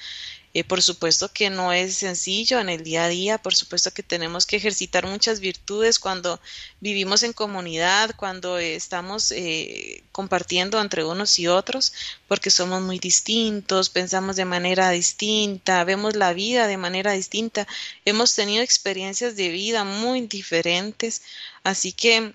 [0.54, 4.02] Eh, por supuesto que no es sencillo en el día a día, por supuesto que
[4.02, 6.40] tenemos que ejercitar muchas virtudes cuando
[6.80, 11.92] vivimos en comunidad, cuando eh, estamos eh, compartiendo entre unos y otros,
[12.28, 17.66] porque somos muy distintos, pensamos de manera distinta, vemos la vida de manera distinta,
[18.06, 21.22] hemos tenido experiencias de vida muy diferentes,
[21.62, 22.34] así que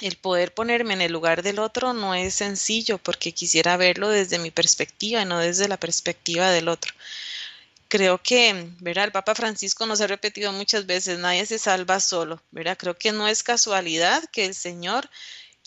[0.00, 4.38] el poder ponerme en el lugar del otro no es sencillo porque quisiera verlo desde
[4.38, 6.92] mi perspectiva y no desde la perspectiva del otro
[7.94, 9.04] creo que, ¿verdad?
[9.04, 12.76] El Papa Francisco nos ha repetido muchas veces, nadie se salva solo, ¿verdad?
[12.76, 15.08] Creo que no es casualidad que el Señor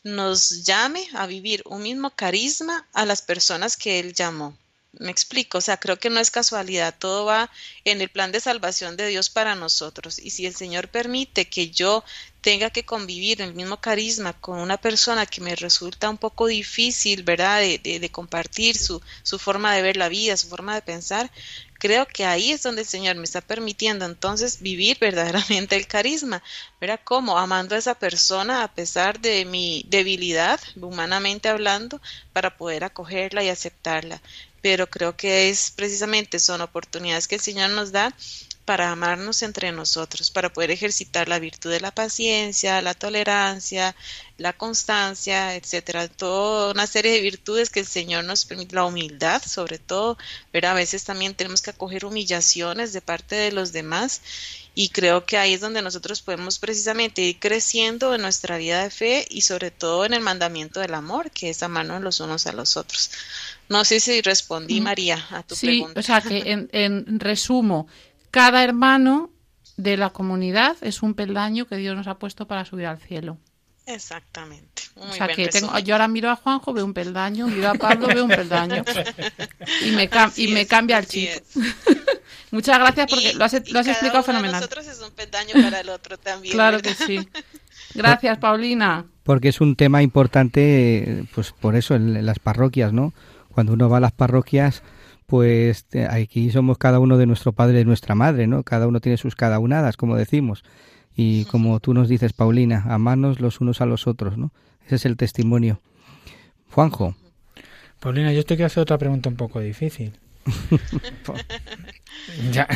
[0.04, 4.58] nos llame a vivir un mismo carisma a las personas que Él llamó.
[4.94, 7.52] Me explico, o sea, creo que no es casualidad, todo va
[7.86, 10.18] en el plan de salvación de Dios para nosotros.
[10.18, 12.04] Y si el Señor permite que yo
[12.42, 16.48] tenga que convivir en el mismo carisma con una persona que me resulta un poco
[16.48, 21.30] difícil, ¿verdad?, de, compartir su, su forma de ver la vida, su forma de pensar,
[21.78, 26.42] creo que ahí es donde el Señor me está permitiendo entonces vivir verdaderamente el carisma,
[26.80, 27.02] ¿verdad?
[27.04, 32.02] Como amando a esa persona a pesar de mi debilidad, humanamente hablando,
[32.34, 34.22] para poder acogerla y aceptarla.
[34.62, 38.14] Pero creo que es precisamente son oportunidades que el Señor nos da
[38.68, 43.96] para amarnos entre nosotros, para poder ejercitar la virtud de la paciencia, la tolerancia,
[44.38, 49.42] la constancia, etcétera, toda una serie de virtudes que el Señor nos permite, la humildad
[49.42, 50.18] sobre todo,
[50.52, 54.22] pero a veces también tenemos que acoger humillaciones de parte de los demás
[54.80, 58.92] y creo que ahí es donde nosotros podemos precisamente ir creciendo en nuestra vida de
[58.92, 62.54] fe y sobre todo en el mandamiento del amor, que es amarnos los unos a
[62.54, 63.10] los otros.
[63.70, 66.00] No sé si respondí, María, a tu sí, pregunta.
[66.00, 67.88] O sea, que en, en resumo,
[68.30, 69.32] cada hermano
[69.78, 73.40] de la comunidad es un peldaño que Dios nos ha puesto para subir al cielo.
[73.88, 74.84] Exactamente.
[74.96, 77.70] Muy o sea bien que tengo, yo ahora miro a Juanjo, veo un peldaño, miro
[77.70, 78.84] a Pablo, veo un peldaño.
[79.86, 81.30] Y me, cam- y me es, cambia el chip.
[82.52, 84.56] Muchas gracias porque Y- lo has, lo has cada explicado uno fenomenal.
[84.62, 86.54] nosotros es un peldaño para el otro también.
[86.54, 87.28] Claro que sí.
[87.96, 89.06] Gracias, Paulina.
[89.24, 93.14] porque es un tema importante, pues por eso en, en las parroquias, ¿no?
[93.50, 94.84] Cuando uno va a las parroquias,
[95.26, 98.64] pues aquí somos cada uno de nuestro padre y de nuestra madre, ¿no?
[98.64, 100.64] Cada uno tiene sus cada unadas, como decimos.
[101.18, 104.52] Y como tú nos dices, Paulina, amarnos los unos a los otros, ¿no?
[104.86, 105.82] Ese es el testimonio.
[106.72, 107.16] Juanjo,
[108.00, 110.14] Paulina, yo te quiero hacer otra pregunta un poco difícil.
[112.52, 112.68] ya,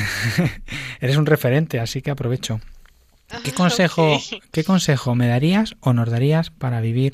[1.00, 2.60] eres un referente, así que aprovecho.
[3.44, 4.20] ¿Qué consejo.
[4.52, 7.14] ¿Qué consejo me darías o nos darías para vivir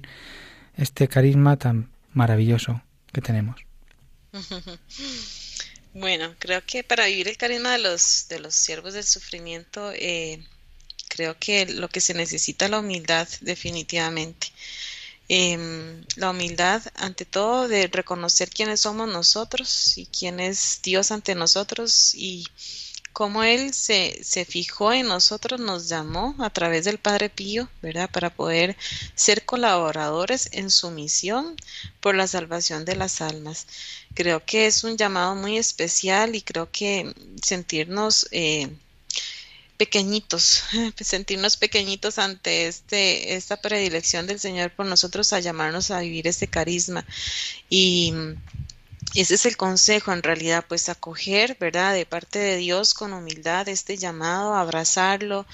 [0.75, 3.61] este carisma tan maravilloso que tenemos?
[5.93, 10.43] Bueno, creo que para vivir el carisma de los, de los siervos del sufrimiento, eh,
[11.17, 14.47] creo que lo que se necesita es la humildad, definitivamente.
[15.29, 21.33] Em, la humildad, ante todo, de reconocer quiénes somos nosotros y quién es Dios ante
[21.35, 22.45] nosotros y
[23.13, 28.09] cómo Él se, se fijó en nosotros, nos llamó a través del Padre Pío, ¿verdad?
[28.11, 28.77] Para poder
[29.15, 31.55] ser colaboradores en su misión
[31.99, 33.65] por la salvación de las almas.
[34.13, 38.69] Creo que es un llamado muy especial y creo que sentirnos eh,
[39.77, 40.63] pequeñitos,
[40.99, 46.47] sentirnos pequeñitos ante este, esta predilección del Señor por nosotros a llamarnos a vivir este
[46.47, 47.05] carisma.
[47.69, 48.13] Y
[49.15, 51.93] ese es el consejo en realidad, pues acoger, ¿verdad?
[51.93, 55.45] De parte de Dios con humildad este llamado, abrazarlo,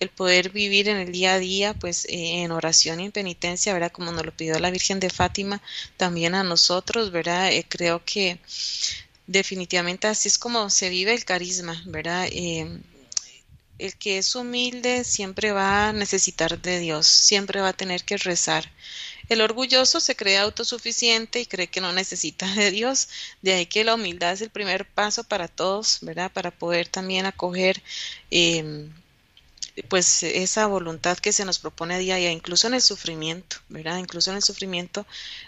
[0.00, 3.72] el poder vivir en el día a día, pues eh, en oración y en penitencia,
[3.74, 3.92] ¿verdad?
[3.92, 5.60] Como nos lo pidió la Virgen de Fátima,
[5.96, 7.52] también a nosotros, ¿verdad?
[7.52, 8.40] Eh, creo que
[9.26, 12.26] definitivamente así es como se vive el carisma, ¿verdad?
[12.30, 12.66] Eh,
[13.82, 18.16] el que es humilde siempre va a necesitar de Dios, siempre va a tener que
[18.16, 18.70] rezar.
[19.28, 23.08] El orgulloso se cree autosuficiente y cree que no necesita de Dios.
[23.40, 26.30] De ahí que la humildad es el primer paso para todos, ¿verdad?
[26.30, 27.82] Para poder también acoger
[28.30, 28.88] eh,
[29.88, 33.96] pues esa voluntad que se nos propone día a día, incluso en el sufrimiento, ¿verdad?
[33.98, 35.06] Incluso en el sufrimiento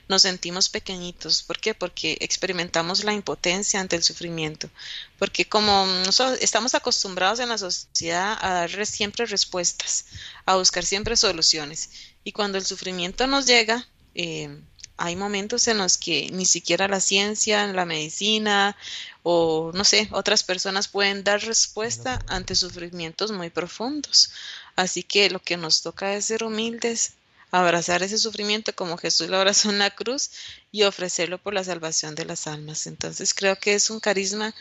[0.09, 1.43] nos sentimos pequeñitos.
[1.43, 1.75] ¿Por qué?
[1.75, 4.71] Porque experimentamos la impotencia ante el sufrimiento.
[5.19, 10.07] Porque como nosotros estamos acostumbrados en la sociedad a dar siempre respuestas,
[10.47, 11.91] a buscar siempre soluciones.
[12.25, 14.59] Y cuando el sufrimiento nos llega, eh,
[14.97, 18.77] hay momentos en los que ni siquiera la ciencia, la medicina
[19.23, 24.31] o no sé, otras personas pueden dar respuesta ante sufrimientos muy profundos.
[24.77, 27.15] Así que lo que nos toca es ser humildes,
[27.51, 30.31] abrazar ese sufrimiento como Jesús lo abrazó en la cruz
[30.73, 32.87] y ofrecerlo por la salvación de las almas.
[32.87, 34.55] Entonces creo que es un carisma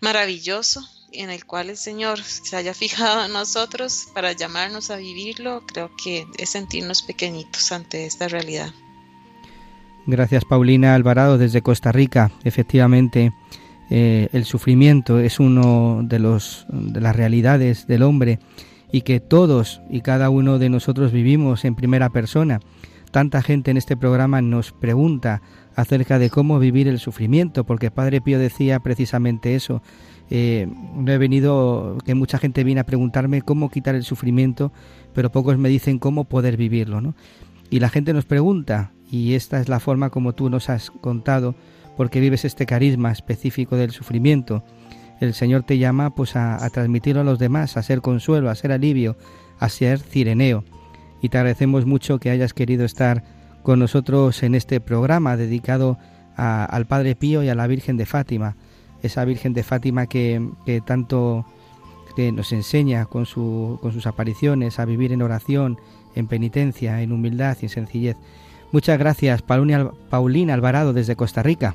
[0.00, 5.66] maravilloso en el cual el Señor se haya fijado en nosotros para llamarnos a vivirlo.
[5.66, 8.72] Creo que es sentirnos pequeñitos ante esta realidad.
[10.10, 12.32] Gracias Paulina Alvarado desde Costa Rica.
[12.42, 13.32] Efectivamente,
[13.90, 18.40] eh, el sufrimiento es uno de, los, de las realidades del hombre
[18.90, 22.58] y que todos y cada uno de nosotros vivimos en primera persona.
[23.12, 25.42] Tanta gente en este programa nos pregunta
[25.76, 29.80] acerca de cómo vivir el sufrimiento, porque Padre Pío decía precisamente eso.
[30.28, 34.72] Eh, no he venido, que mucha gente viene a preguntarme cómo quitar el sufrimiento,
[35.14, 37.14] pero pocos me dicen cómo poder vivirlo, ¿no?
[37.70, 41.54] Y la gente nos pregunta, y esta es la forma como tú nos has contado,
[41.96, 44.62] porque vives este carisma específico del sufrimiento.
[45.20, 48.72] El Señor te llama pues a, transmitirlo a los demás, a ser consuelo, a ser
[48.72, 49.16] alivio,
[49.58, 50.64] a ser cireneo.
[51.20, 53.22] Y te agradecemos mucho que hayas querido estar
[53.62, 55.98] con nosotros en este programa dedicado
[56.36, 58.56] al Padre Pío y a la Virgen de Fátima,
[59.02, 60.40] esa Virgen de Fátima que,
[60.86, 61.44] tanto
[62.16, 65.78] que nos enseña con, su, con sus apariciones a vivir en oración,
[66.14, 68.16] en penitencia, en humildad y en sencillez.
[68.72, 71.74] Muchas gracias, Paulina Alvarado desde Costa Rica.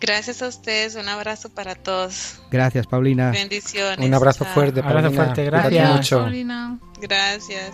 [0.00, 2.40] Gracias a ustedes, un abrazo para todos.
[2.50, 3.32] Gracias, Paulina.
[3.32, 4.06] Bendiciones.
[4.06, 5.10] Un abrazo fuerte, Paulina.
[5.10, 5.96] Un abrazo fuerte, gracias.
[5.96, 6.26] Mucho.
[7.00, 7.72] Gracias.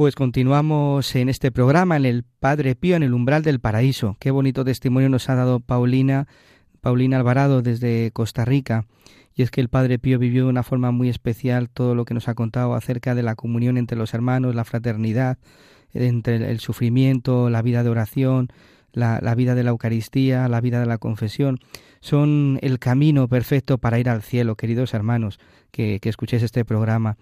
[0.00, 4.16] Pues continuamos en este programa, en el Padre Pío, en el umbral del paraíso.
[4.18, 6.26] Qué bonito testimonio nos ha dado Paulina,
[6.80, 8.86] Paulina Alvarado desde Costa Rica.
[9.34, 12.14] Y es que el Padre Pío vivió de una forma muy especial todo lo que
[12.14, 15.36] nos ha contado acerca de la comunión entre los hermanos, la fraternidad,
[15.92, 18.48] entre el sufrimiento, la vida de oración,
[18.94, 21.58] la, vida de la Eucaristía, la vida de la confesión.
[22.00, 25.38] Son el camino perfecto para ir al cielo, queridos hermanos,
[25.70, 27.18] que, que escuchéis este programa.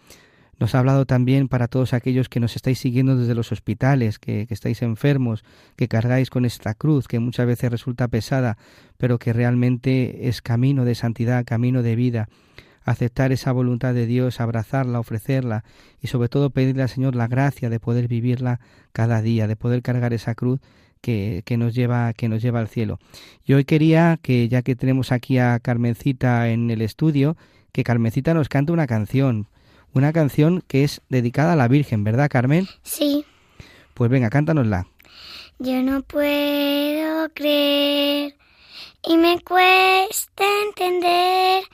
[0.58, 4.46] Nos ha hablado también para todos aquellos que nos estáis siguiendo desde los hospitales, que,
[4.50, 5.44] estáis enfermos,
[5.76, 8.58] que cargáis con esta cruz que muchas veces resulta pesada,
[8.96, 12.28] pero que realmente es camino de santidad, camino de vida.
[12.82, 15.62] Aceptar esa voluntad de Dios, abrazarla, ofrecerla
[16.00, 18.58] y sobre todo pedirle al Señor la gracia de poder vivirla
[18.92, 20.58] cada día, de poder cargar esa cruz
[21.00, 22.98] que, que, nos lleva, que nos lleva al cielo.
[23.44, 27.36] Y hoy quería que, ya que tenemos aquí a Carmencita en el estudio,
[27.70, 29.46] que Carmencita nos cante una canción
[29.94, 32.68] una canción que es dedicada a la Virgen, ¿verdad, Carmen?
[32.82, 33.24] Sí.
[33.94, 34.86] Pues venga, cántanosla.
[35.58, 38.36] Yo no puedo creer
[39.02, 41.64] y me cuesta entender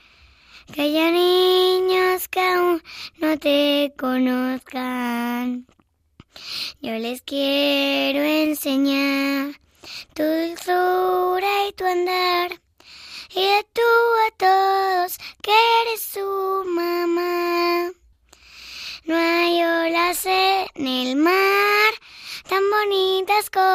[0.73, 2.81] que haya niños que aún
[3.19, 5.67] no te conozcan.
[6.81, 9.51] Yo les quiero enseñar
[10.13, 12.51] tu dulzura y tu andar
[13.35, 13.65] y de
[22.85, 23.74] tan bonitas como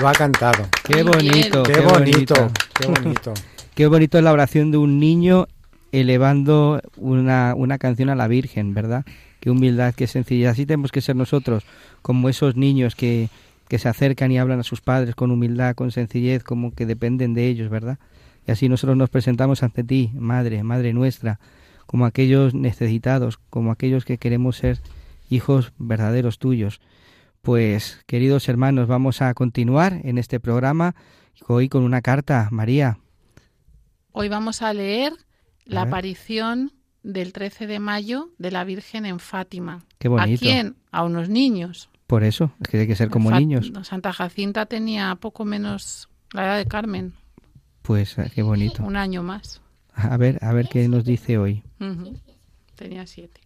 [0.00, 0.66] Lo ha cantado.
[0.84, 3.34] Qué bonito, qué, bonito, qué bonito.
[3.74, 5.46] Qué bonito es la oración de un niño
[5.92, 9.04] elevando una, una canción a la Virgen, ¿verdad?
[9.40, 10.48] Qué humildad, qué sencillez.
[10.48, 11.64] Así tenemos que ser nosotros,
[12.00, 13.28] como esos niños que,
[13.68, 17.34] que se acercan y hablan a sus padres con humildad, con sencillez, como que dependen
[17.34, 17.98] de ellos, ¿verdad?
[18.46, 21.40] Y así nosotros nos presentamos ante ti, Madre, Madre nuestra,
[21.84, 24.78] como aquellos necesitados, como aquellos que queremos ser
[25.28, 26.80] hijos verdaderos tuyos.
[27.42, 30.94] Pues, queridos hermanos, vamos a continuar en este programa
[31.48, 32.98] hoy con una carta, María.
[34.12, 35.14] Hoy vamos a leer
[35.64, 36.72] la aparición
[37.02, 39.86] del 13 de mayo de la Virgen en Fátima.
[39.98, 40.44] Qué bonito.
[40.44, 40.76] ¿A quién?
[40.90, 41.88] A unos niños.
[42.06, 43.72] Por eso, es que hay que ser como niños.
[43.84, 47.14] Santa Jacinta tenía poco menos la edad de Carmen.
[47.80, 48.82] Pues eh, qué bonito.
[48.82, 49.62] Un año más.
[49.94, 51.62] A ver, a ver qué nos dice hoy.
[52.76, 53.40] Tenía siete.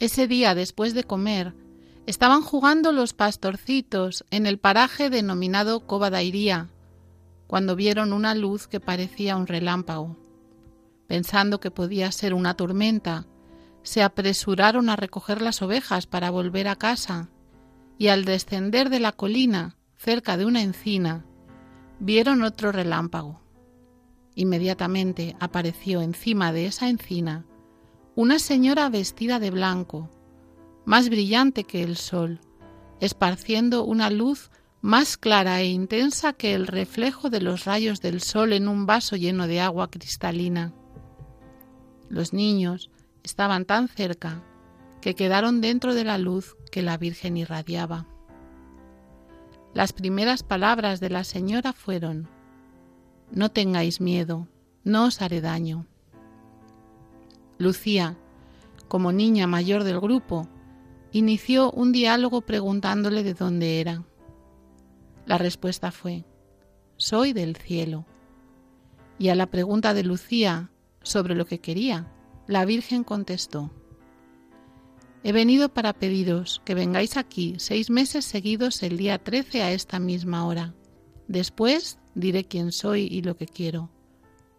[0.00, 1.52] Ese día, después de comer,
[2.06, 6.70] estaban jugando los pastorcitos en el paraje denominado Cobadairía,
[7.46, 10.16] cuando vieron una luz que parecía un relámpago.
[11.06, 13.26] Pensando que podía ser una tormenta,
[13.82, 17.28] se apresuraron a recoger las ovejas para volver a casa,
[17.98, 21.26] y al descender de la colina, cerca de una encina,
[21.98, 23.42] vieron otro relámpago.
[24.34, 27.44] Inmediatamente apareció encima de esa encina
[28.20, 30.10] una señora vestida de blanco,
[30.84, 32.38] más brillante que el sol,
[33.00, 34.50] esparciendo una luz
[34.82, 39.16] más clara e intensa que el reflejo de los rayos del sol en un vaso
[39.16, 40.74] lleno de agua cristalina.
[42.10, 42.90] Los niños
[43.22, 44.44] estaban tan cerca
[45.00, 48.06] que quedaron dentro de la luz que la Virgen irradiaba.
[49.72, 52.28] Las primeras palabras de la señora fueron,
[53.30, 54.46] No tengáis miedo,
[54.84, 55.86] no os haré daño.
[57.60, 58.16] Lucía,
[58.88, 60.48] como niña mayor del grupo,
[61.12, 64.02] inició un diálogo preguntándole de dónde era.
[65.26, 66.24] La respuesta fue,
[66.96, 68.06] soy del cielo.
[69.18, 70.70] Y a la pregunta de Lucía
[71.02, 72.10] sobre lo que quería,
[72.46, 73.70] la Virgen contestó,
[75.22, 79.98] He venido para pediros que vengáis aquí seis meses seguidos el día 13 a esta
[79.98, 80.72] misma hora.
[81.28, 83.90] Después diré quién soy y lo que quiero.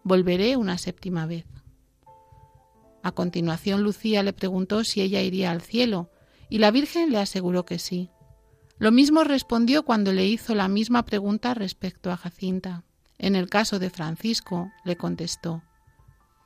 [0.04, 1.46] Volveré una séptima vez.
[3.02, 6.10] A continuación Lucía le preguntó si ella iría al cielo,
[6.48, 8.10] y la Virgen le aseguró que sí.
[8.78, 12.84] Lo mismo respondió cuando le hizo la misma pregunta respecto a Jacinta.
[13.18, 15.62] En el caso de Francisco, le contestó,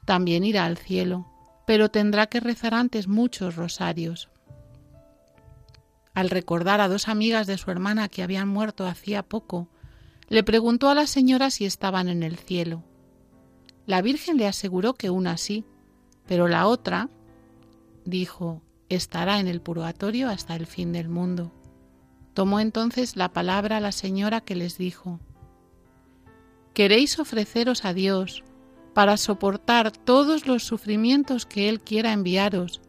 [0.06, 1.26] también irá al cielo,
[1.66, 4.30] pero tendrá que rezar antes muchos rosarios.
[6.14, 9.68] Al recordar a dos amigas de su hermana que habían muerto hacía poco,
[10.28, 12.84] le preguntó a la señora si estaban en el cielo.
[13.84, 15.64] La Virgen le aseguró que una sí,
[16.26, 17.08] pero la otra
[18.04, 21.52] dijo, estará en el purgatorio hasta el fin del mundo.
[22.34, 25.20] Tomó entonces la palabra la señora que les dijo,
[26.74, 28.44] ¿queréis ofreceros a Dios
[28.94, 32.80] para soportar todos los sufrimientos que Él quiera enviaros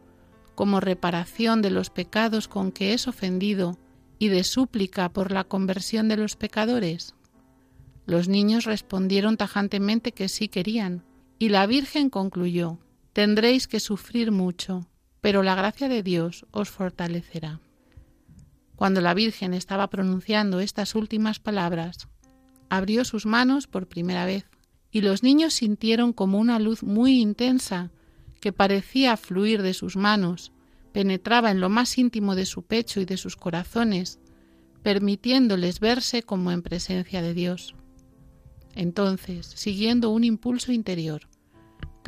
[0.54, 3.78] como reparación de los pecados con que es ofendido
[4.18, 7.14] y de súplica por la conversión de los pecadores?
[8.06, 11.04] Los niños respondieron tajantemente que sí querían,
[11.38, 12.78] y la Virgen concluyó,
[13.18, 14.86] Tendréis que sufrir mucho,
[15.20, 17.58] pero la gracia de Dios os fortalecerá.
[18.76, 22.06] Cuando la Virgen estaba pronunciando estas últimas palabras,
[22.68, 24.44] abrió sus manos por primera vez,
[24.92, 27.90] y los niños sintieron como una luz muy intensa
[28.40, 30.52] que parecía fluir de sus manos,
[30.92, 34.20] penetraba en lo más íntimo de su pecho y de sus corazones,
[34.84, 37.74] permitiéndoles verse como en presencia de Dios.
[38.76, 41.22] Entonces, siguiendo un impulso interior,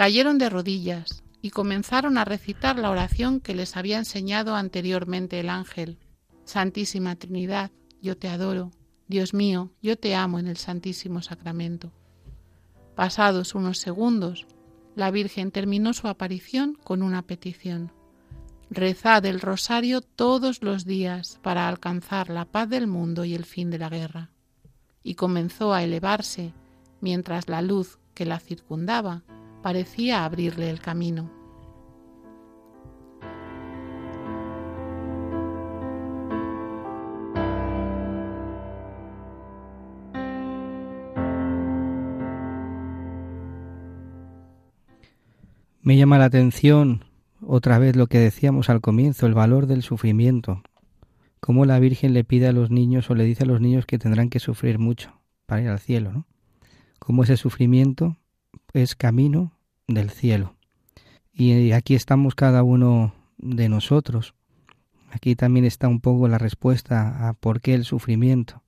[0.01, 5.51] cayeron de rodillas y comenzaron a recitar la oración que les había enseñado anteriormente el
[5.51, 5.99] ángel.
[6.47, 7.71] Santísima Trinidad,
[8.01, 8.71] yo te adoro.
[9.09, 11.93] Dios mío, yo te amo en el Santísimo Sacramento.
[12.95, 14.47] Pasados unos segundos,
[14.97, 17.93] la Virgen terminó su aparición con una petición.
[18.71, 23.69] Rezad el rosario todos los días para alcanzar la paz del mundo y el fin
[23.69, 24.31] de la guerra.
[25.03, 26.55] Y comenzó a elevarse
[27.03, 29.25] mientras la luz que la circundaba
[29.63, 31.31] parecía abrirle el camino.
[45.83, 47.05] Me llama la atención
[47.41, 50.63] otra vez lo que decíamos al comienzo, el valor del sufrimiento.
[51.41, 53.99] Cómo la Virgen le pide a los niños o le dice a los niños que
[53.99, 56.27] tendrán que sufrir mucho para ir al cielo, ¿no?
[57.01, 58.20] Cómo ese sufrimiento
[58.73, 59.53] es camino
[59.87, 60.57] del cielo.
[61.33, 64.35] Y aquí estamos cada uno de nosotros.
[65.11, 68.63] Aquí también está un poco la respuesta a por qué el sufrimiento.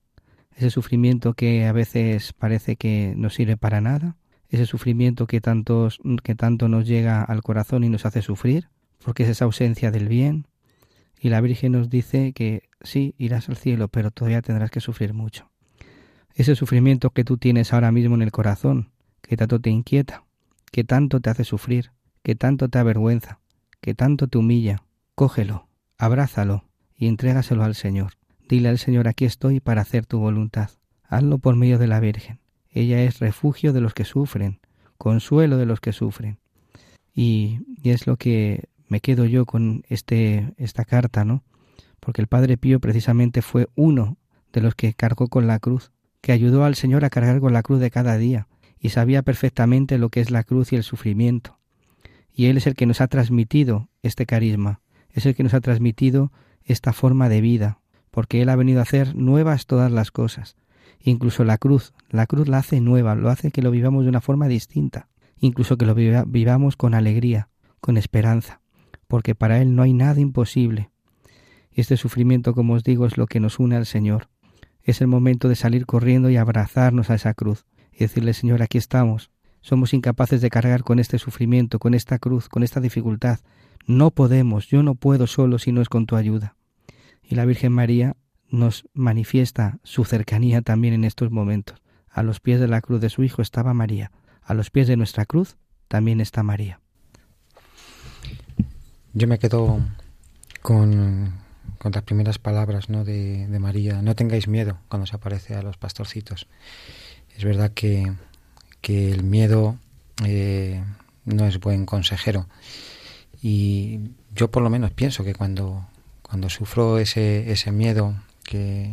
[0.54, 4.16] Ese sufrimiento que a veces parece que no sirve para nada,
[4.48, 8.68] ese sufrimiento que, tantos, que tanto nos llega al corazón y nos hace sufrir,
[9.02, 10.46] porque es esa ausencia del bien.
[11.18, 15.14] Y la Virgen nos dice que sí, irás al cielo, pero todavía tendrás que sufrir
[15.14, 15.50] mucho.
[16.34, 18.91] Ese sufrimiento que tú tienes ahora mismo en el corazón,
[19.22, 20.24] que tanto te inquieta,
[20.70, 21.92] que tanto te hace sufrir,
[22.22, 23.40] que tanto te avergüenza,
[23.80, 24.82] que tanto te humilla,
[25.14, 25.68] cógelo,
[25.98, 26.64] abrázalo
[26.96, 28.12] y entrégaselo al Señor.
[28.48, 30.70] Dile al Señor, aquí estoy para hacer tu voluntad.
[31.04, 32.38] Hazlo por medio de la Virgen.
[32.70, 34.60] Ella es refugio de los que sufren,
[34.98, 36.38] consuelo de los que sufren.
[37.14, 41.42] Y, es lo que me quedo yo con este, esta carta, ¿no?
[42.00, 44.16] Porque el Padre Pío precisamente fue uno
[44.52, 47.62] de los que cargó con la cruz, que ayudó al Señor a cargar con la
[47.62, 48.48] cruz de cada día,
[48.82, 51.58] y sabía perfectamente lo que es la cruz y el sufrimiento.
[52.34, 54.80] Y Él es el que nos ha transmitido este carisma,
[55.10, 56.32] es el que nos ha transmitido
[56.64, 57.78] esta forma de vida,
[58.10, 60.56] porque Él ha venido a hacer nuevas todas las cosas,
[61.04, 64.20] Incluso la cruz, la cruz la hace nueva, lo hace que lo vivamos de una
[64.20, 65.08] forma distinta,
[65.38, 67.48] incluso que lo vivamos con alegría,
[67.80, 68.60] con esperanza,
[69.08, 70.90] porque para Él no hay nada imposible.
[71.72, 74.28] Este sufrimiento, como os digo, es lo que nos une al Señor.
[74.84, 77.64] Es el momento de salir corriendo y abrazarnos a esa cruz
[78.02, 79.30] decirle, Señor, aquí estamos.
[79.60, 83.40] Somos incapaces de cargar con este sufrimiento, con esta cruz, con esta dificultad.
[83.86, 86.56] No podemos, yo no puedo solo si no es con tu ayuda.
[87.22, 88.16] Y la Virgen María
[88.48, 91.82] nos manifiesta su cercanía también en estos momentos.
[92.08, 94.96] A los pies de la cruz de su Hijo estaba María, a los pies de
[94.96, 95.56] nuestra cruz
[95.88, 96.80] también está María.
[99.14, 99.80] Yo me quedo
[100.62, 101.34] con,
[101.78, 103.04] con las primeras palabras ¿no?
[103.04, 104.02] de, María.
[104.02, 106.48] No tengáis miedo cuando se aparece a los pastorcitos.
[107.36, 108.12] Es verdad que,
[108.80, 109.78] que el miedo
[110.24, 110.82] eh,
[111.24, 112.46] no es buen consejero.
[113.42, 114.00] Y
[114.34, 115.86] yo por lo menos pienso que cuando,
[116.22, 118.14] cuando sufro ese, ese miedo
[118.44, 118.88] que,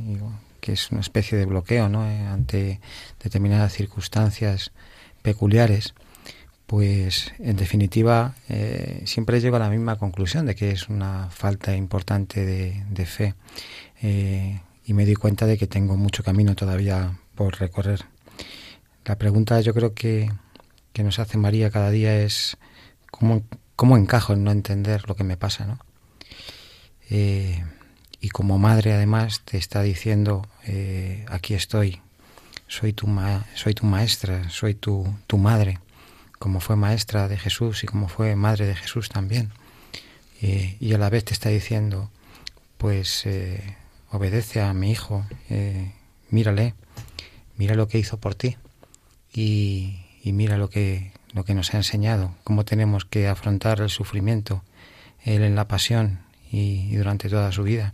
[0.60, 2.06] que es una especie de bloqueo ¿no?
[2.10, 2.80] Eh, ante
[3.22, 4.72] determinadas circunstancias
[5.22, 5.94] peculiares,
[6.66, 11.76] pues en definitiva eh, siempre llego a la misma conclusión de que es una falta
[11.76, 13.34] importante de, fe
[14.04, 18.06] eh, y me doy cuenta de que tengo mucho camino todavía por recorrer.
[19.10, 20.32] La pregunta yo creo que,
[20.94, 22.58] que nos hace María cada día es
[23.10, 23.42] cómo,
[23.76, 25.80] cómo encajo en no entender lo que me pasa, ¿no?
[27.10, 32.02] y como madre además te está diciendo eh, aquí estoy
[32.68, 33.08] soy tu
[33.56, 35.80] soy tu maestra soy tu, tu madre
[36.38, 39.50] como fue maestra de Jesús y como fue madre de Jesús también
[40.44, 42.12] eh, y a la vez te está diciendo
[42.78, 43.76] pues eh,
[44.12, 45.26] obedece a mi hijo
[46.30, 46.76] mírale
[47.58, 48.56] mira lo que hizo por ti
[49.34, 54.64] y, mira lo que lo que nos ha enseñado cómo tenemos que afrontar el sufrimiento
[55.24, 56.20] él en la pasión
[56.52, 57.94] y durante toda su vida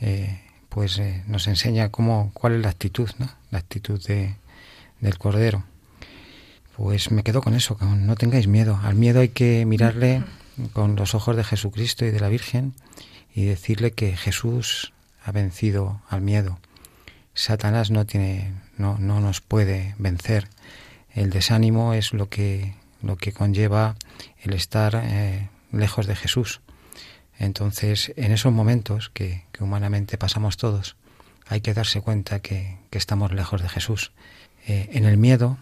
[0.00, 0.40] eh,
[0.70, 3.10] pues eh, nos enseña cómo, cuál es la actitud,
[3.50, 4.36] la actitud de,
[5.00, 5.64] del Cordero.
[6.76, 8.80] Pues me quedo con eso, con no tengáis miedo.
[8.82, 10.24] Al miedo hay que mirarle
[10.72, 12.72] con los ojos de Jesucristo y de la Virgen
[13.34, 14.92] y decirle que Jesús
[15.22, 16.58] ha vencido al miedo.
[17.34, 20.48] Satanás no tiene, no, no nos puede vencer.
[21.14, 23.96] El desánimo es lo que, lo que conlleva
[24.42, 26.60] el estar eh, lejos de Jesús.
[27.38, 30.96] Entonces, en esos momentos que, humanamente pasamos todos,
[31.46, 34.12] hay que darse cuenta que, estamos lejos de Jesús.
[34.66, 35.56] Eh, en el miedo,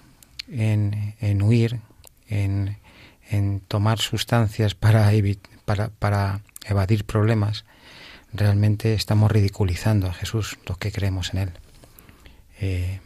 [0.50, 1.80] en, huir,
[2.28, 2.76] en,
[3.68, 5.10] tomar sustancias para,
[5.98, 7.64] para, evadir problemas,
[8.32, 11.52] realmente estamos ridiculizando a Jesús, los que creemos en Él.
[12.60, 13.00] Eh,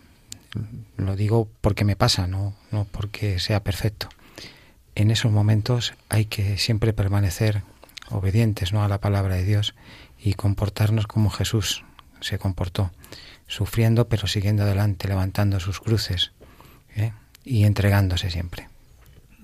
[0.96, 4.09] lo digo porque me pasa, no, no porque sea perfecto.
[4.94, 7.62] En esos momentos hay que siempre permanecer
[8.11, 8.84] obedientes ¿no?
[8.84, 9.74] a la palabra de Dios
[10.18, 11.84] y comportarnos como Jesús
[12.20, 12.92] se comportó,
[13.46, 16.32] sufriendo pero siguiendo adelante, levantando sus cruces
[16.94, 17.12] ¿eh?
[17.44, 18.68] y entregándose siempre.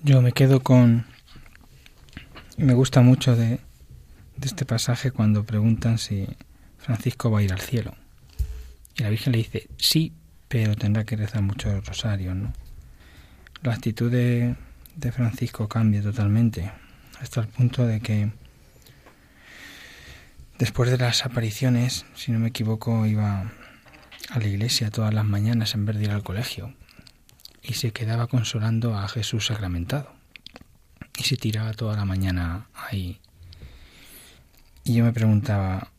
[0.03, 1.05] Yo me quedo con...
[2.57, 3.59] Me gusta mucho de,
[4.37, 6.27] de este pasaje cuando preguntan si
[6.77, 7.95] Francisco va a ir al cielo.
[8.95, 10.13] Y la Virgen le dice, sí,
[10.49, 12.51] pero tendrá que rezar mucho rosario, ¿no?
[13.61, 14.55] La actitud de,
[14.97, 16.69] de Francisco cambia totalmente,
[17.21, 18.29] hasta el punto de que
[20.59, 23.49] Después de las apariciones, si no me equivoco, iba
[24.29, 26.73] a la iglesia todas las mañanas en vez de ir al colegio
[27.63, 30.13] y se quedaba consolando a Jesús sacramentado.
[31.17, 33.21] y se tiraba toda la mañana ahí.
[34.83, 35.91] Y yo me preguntaba,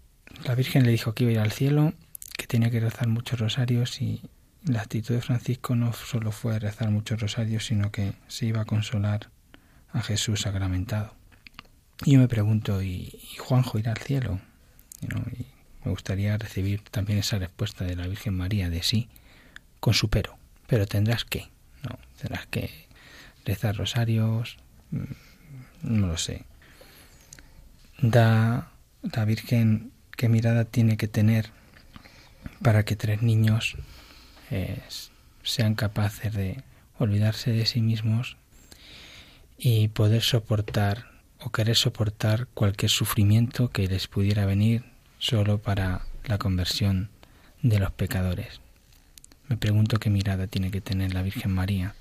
[0.44, 1.94] la Virgen le dijo que iba a ir al cielo,
[2.36, 4.20] que tenía que rezar muchos rosarios y
[4.64, 8.66] la actitud de Francisco no solo fue rezar muchos rosarios, sino que se iba a
[8.66, 9.30] consolar
[9.92, 11.14] a Jesús sacramentado.
[12.04, 14.40] Y yo me pregunto, ¿y, Juanjo irá al cielo?
[15.02, 15.06] y
[15.84, 19.08] me gustaría recibir también esa respuesta de la Virgen María de sí,
[19.80, 20.38] con su pero.
[20.66, 21.48] Pero tendrás que,
[21.82, 22.70] no, tendrás que
[23.44, 24.58] rezar rosarios,
[24.90, 25.04] mm,
[25.82, 26.44] no lo sé.
[28.02, 31.50] Da la Virgen qué mirada tiene que tener
[32.62, 33.76] para que tres niños
[35.42, 36.62] sean capaces de
[36.98, 38.36] olvidarse de sí mismos
[39.58, 41.06] y poder soportar
[41.40, 44.84] o querer soportar cualquier sufrimiento que les pudiera venir
[45.18, 47.10] solo para la conversión
[47.62, 48.60] de los pecadores.
[49.48, 51.94] Me pregunto qué mirada tiene que tener la Virgen María.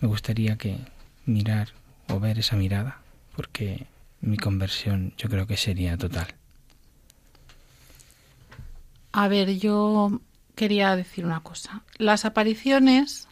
[0.00, 0.78] Me gustaría que
[1.26, 1.68] mirar
[2.08, 3.02] o ver esa mirada,
[3.36, 3.86] porque
[4.20, 6.34] mi conversión yo creo que sería total.
[9.12, 10.20] A ver, yo
[10.58, 11.82] quería decir una cosa.
[11.98, 13.28] Las apariciones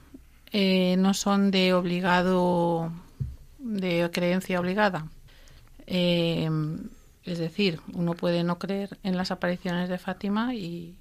[0.53, 2.93] eh, no son de obligado,
[3.59, 5.09] de creencia obligada.
[5.89, 6.49] Eh,
[7.25, 10.97] es decir, uno puede no creer en las apariciones de Fátima y,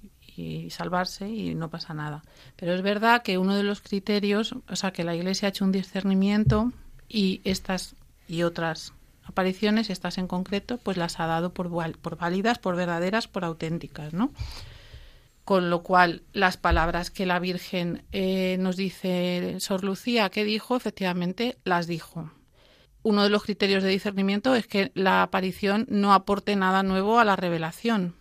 [0.68, 2.22] salvarse y no pasa nada.
[2.56, 5.64] Pero es verdad que uno de los criterios, o sea, que la Iglesia ha hecho
[5.64, 6.72] un discernimiento
[7.08, 7.94] y estas
[8.28, 8.92] y otras
[9.24, 14.12] apariciones, estas en concreto, pues las ha dado por, por válidas, por verdaderas, por auténticas,
[14.12, 14.30] ¿no?
[15.46, 20.74] Con lo cual las palabras que la Virgen eh, nos dice Sor Lucía que dijo,
[20.74, 22.32] efectivamente las dijo.
[23.04, 27.24] Uno de los criterios de discernimiento es que la aparición no aporte nada nuevo a
[27.24, 28.16] la revelación.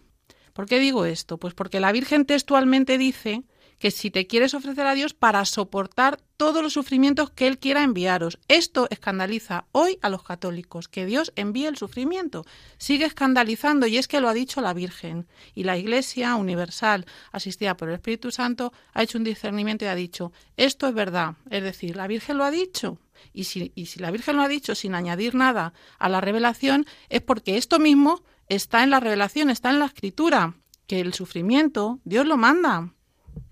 [0.53, 1.39] ¿Por qué digo esto?
[1.39, 3.41] Pues porque la Virgen textualmente dice
[3.79, 7.83] que si te quieres ofrecer a Dios para soportar todos los sufrimientos que Él quiera
[7.83, 8.39] enviaros.
[8.47, 12.45] Esto escandaliza hoy a los católicos, que Dios envíe el sufrimiento.
[12.77, 15.27] Sigue escandalizando y es que lo ha dicho la Virgen.
[15.53, 19.95] Y la Iglesia Universal, asistida por el Espíritu Santo, ha hecho un discernimiento y ha
[19.95, 21.35] dicho, esto es verdad.
[21.49, 22.99] Es decir, la Virgen lo ha dicho.
[23.33, 26.85] Y si, y si la Virgen lo ha dicho sin añadir nada a la revelación,
[27.09, 30.55] es porque esto mismo está en la revelación, está en la escritura,
[30.87, 32.91] que el sufrimiento Dios lo manda.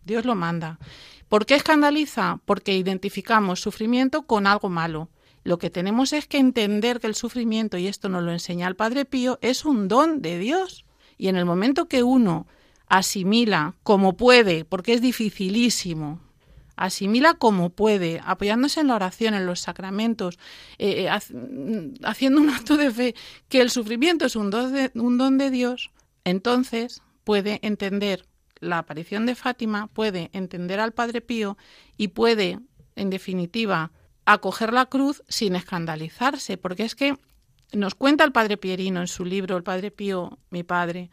[0.05, 0.79] Dios lo manda.
[1.29, 2.39] ¿Por qué escandaliza?
[2.45, 5.09] Porque identificamos sufrimiento con algo malo.
[5.43, 8.75] Lo que tenemos es que entender que el sufrimiento, y esto nos lo enseña el
[8.75, 10.85] Padre Pío, es un don de Dios.
[11.17, 12.47] Y en el momento que uno
[12.87, 16.21] asimila como puede, porque es dificilísimo,
[16.75, 20.37] asimila como puede, apoyándose en la oración, en los sacramentos,
[20.77, 21.09] eh, eh,
[22.03, 23.15] haciendo un acto de fe,
[23.49, 24.53] que el sufrimiento es un
[24.95, 25.91] un don de Dios,
[26.23, 28.25] entonces puede entender
[28.63, 31.57] la aparición de Fátima puede entender al Padre Pío
[31.97, 32.59] y puede,
[32.95, 33.91] en definitiva,
[34.25, 37.17] acoger la cruz sin escandalizarse, porque es que
[37.73, 41.09] nos cuenta el Padre Pierino en su libro El Padre Pío, mi padre.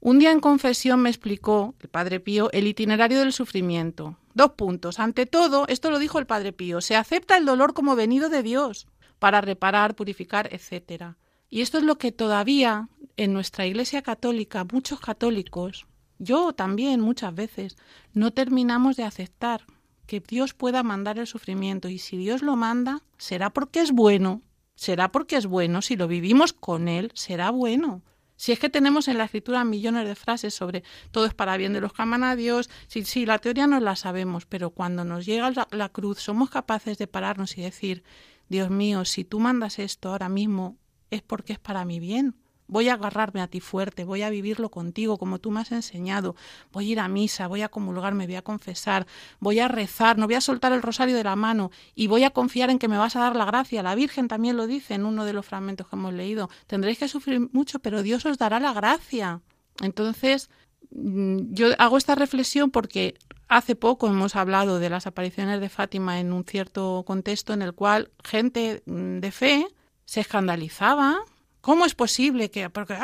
[0.00, 4.18] Un día en confesión me explicó el Padre Pío el itinerario del sufrimiento.
[4.34, 4.98] Dos puntos.
[4.98, 8.42] Ante todo, esto lo dijo el Padre Pío, se acepta el dolor como venido de
[8.42, 8.86] Dios
[9.18, 11.14] para reparar, purificar, etc.
[11.48, 15.86] Y esto es lo que todavía en nuestra Iglesia Católica muchos católicos
[16.18, 17.76] yo también muchas veces
[18.12, 19.66] no terminamos de aceptar
[20.06, 24.42] que Dios pueda mandar el sufrimiento y si Dios lo manda, será porque es bueno,
[24.74, 28.02] será porque es bueno, si lo vivimos con Él, será bueno.
[28.36, 30.82] Si es que tenemos en la escritura millones de frases sobre
[31.12, 33.78] todo es para bien de los que aman a Dios, sí, sí, la teoría no
[33.78, 38.02] la sabemos, pero cuando nos llega la, la cruz somos capaces de pararnos y decir,
[38.48, 40.76] Dios mío, si tú mandas esto ahora mismo,
[41.10, 44.70] es porque es para mi bien voy a agarrarme a ti fuerte, voy a vivirlo
[44.70, 46.34] contigo como tú me has enseñado,
[46.72, 49.06] voy a ir a misa, voy a comulgarme, voy a confesar,
[49.40, 52.30] voy a rezar, no voy a soltar el rosario de la mano y voy a
[52.30, 53.82] confiar en que me vas a dar la gracia.
[53.82, 56.48] La Virgen también lo dice en uno de los fragmentos que hemos leído.
[56.66, 59.40] Tendréis que sufrir mucho, pero Dios os dará la gracia.
[59.80, 60.50] Entonces,
[60.90, 63.14] mm, yo hago esta reflexión porque
[63.48, 67.74] hace poco hemos hablado de las apariciones de Fátima en un cierto contexto en el
[67.74, 69.66] cual gente mm, de fe
[70.04, 71.18] se escandalizaba
[71.62, 72.68] ¿Cómo es posible que.?
[72.68, 72.94] Porque,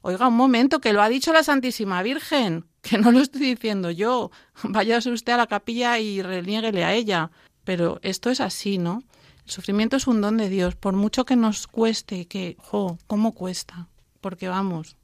[0.00, 3.92] oiga, un momento, que lo ha dicho la Santísima Virgen, que no lo estoy diciendo
[3.92, 4.32] yo.
[4.64, 7.30] Váyase usted a la capilla y renieguele a ella.
[7.62, 9.04] Pero esto es así, ¿no?
[9.44, 13.32] El sufrimiento es un don de Dios, por mucho que nos cueste, que, jo, ¿cómo
[13.32, 13.88] cuesta?
[14.22, 14.96] Porque vamos,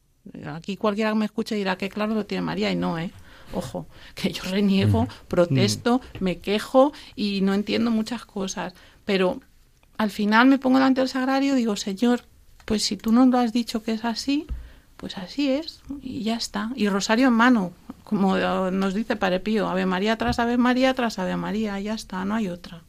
[0.47, 3.11] aquí cualquiera que me escuche dirá que claro lo tiene María y no, ¿eh?
[3.53, 5.09] Ojo, que yo reniego, mm.
[5.29, 6.25] protesto, mm.
[6.25, 8.73] me quejo y no entiendo muchas cosas,
[9.05, 9.41] pero
[9.99, 12.25] al final me pongo delante del sagrario y digo, Señor,
[12.71, 14.47] pues si tú no lo has dicho que es así,
[14.97, 16.71] pues así es y ya está.
[16.77, 17.73] Y rosario en mano,
[18.05, 18.37] como
[18.71, 22.37] nos dice Padre Pío, Ave María tras Ave María tras Ave María, ya está, no
[22.37, 22.85] hay otra.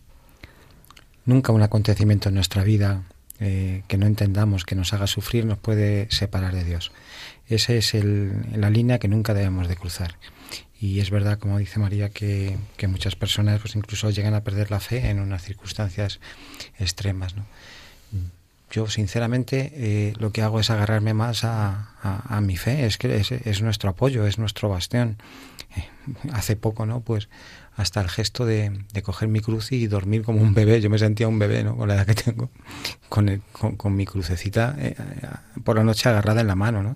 [1.26, 3.06] Nunca un acontecimiento en nuestra vida
[3.40, 6.92] eh, que no entendamos, que nos haga sufrir, nos puede separar de Dios.
[7.48, 10.20] Esa es la línea que nunca debemos de cruzar.
[10.80, 12.56] Y es verdad, como dice María, que,
[12.88, 16.20] muchas personas pues incluso llegan a perder la fe en unas circunstancias
[16.78, 17.36] extremas.
[17.36, 17.46] ¿no?
[18.72, 23.62] Yo, sinceramente, eh, lo que hago es agarrarme más a, mi fe, es que es,
[23.62, 25.18] nuestro apoyo, es nuestro bastión.
[25.76, 25.88] Eh,
[26.32, 27.02] hace poco, ¿no?
[27.02, 27.30] Pues
[27.76, 30.80] hasta el gesto de, coger mi cruz y dormir como un bebé.
[30.80, 31.76] Yo me sentía un bebé, ¿no?
[31.76, 32.50] Con la edad que tengo,
[33.10, 34.96] con, con, mi crucecita eh,
[35.64, 36.96] por la noche agarrada en la mano, ¿no?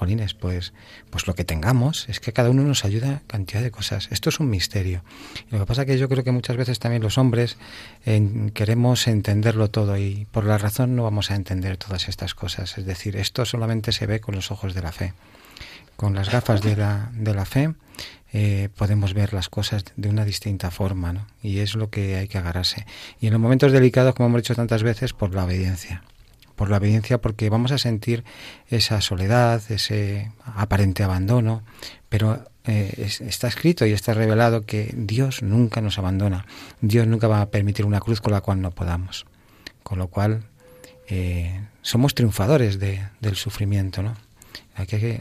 [0.00, 0.72] Jolines, pues,
[1.10, 4.08] pues lo que tengamos, es que cada uno nos ayuda cantidad de cosas.
[4.10, 5.04] Esto es un misterio.
[5.48, 7.58] Y lo que pasa es que yo creo que muchas veces también los hombres
[8.54, 12.78] queremos entenderlo todo y por la razón no vamos a entender todas estas cosas.
[12.78, 15.12] Es decir, esto solamente se ve con los ojos de la fe.
[15.96, 17.74] Con las gafas de la, de la fe
[18.32, 21.26] eh, podemos ver las cosas de una distinta forma, ¿no?
[21.42, 22.86] Y es lo que hay que agarrarse.
[23.20, 26.02] Y en los momentos delicados, como hemos dicho tantas veces, por la obediencia
[26.60, 28.22] por la obediencia porque vamos a sentir
[28.68, 31.62] esa soledad, ese aparente abandono,
[32.10, 36.44] pero eh, está escrito y está revelado que Dios nunca nos abandona,
[36.82, 39.24] Dios nunca va a permitir una cruz con la cual no podamos,
[39.82, 40.42] con lo cual
[41.08, 44.14] eh, somos triunfadores del sufrimiento, ¿no?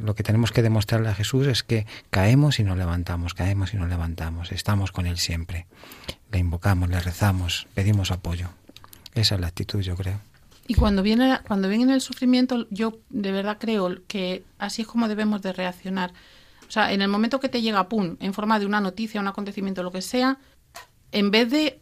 [0.01, 3.77] lo que tenemos que demostrarle a Jesús es que caemos y nos levantamos, caemos y
[3.77, 5.67] nos levantamos, estamos con Él siempre,
[6.33, 8.49] le invocamos, le rezamos, pedimos apoyo.
[9.15, 10.19] Esa es la actitud, yo creo.
[10.69, 15.07] Y cuando viene, cuando viene el sufrimiento, yo de verdad creo que así es como
[15.07, 16.13] debemos de reaccionar.
[16.67, 19.27] O sea, en el momento que te llega, pum, en forma de una noticia, un
[19.27, 20.37] acontecimiento, lo que sea,
[21.11, 21.81] en vez de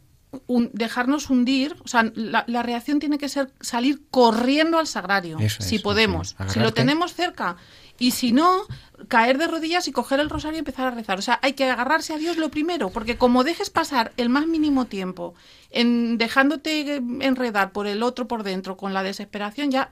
[0.72, 6.36] dejarnos hundir, o sea, la, reacción tiene que ser salir corriendo al sagrario, si podemos.
[6.48, 7.56] Si lo tenemos cerca
[7.98, 8.62] y si no,
[9.08, 11.18] caer de rodillas y coger el rosario y empezar a rezar.
[11.18, 14.46] O sea, hay que agarrarse a Dios lo primero, porque como dejes pasar el más
[14.46, 15.34] mínimo tiempo
[15.70, 19.90] en dejándote enredar por el otro por dentro con la desesperación, ya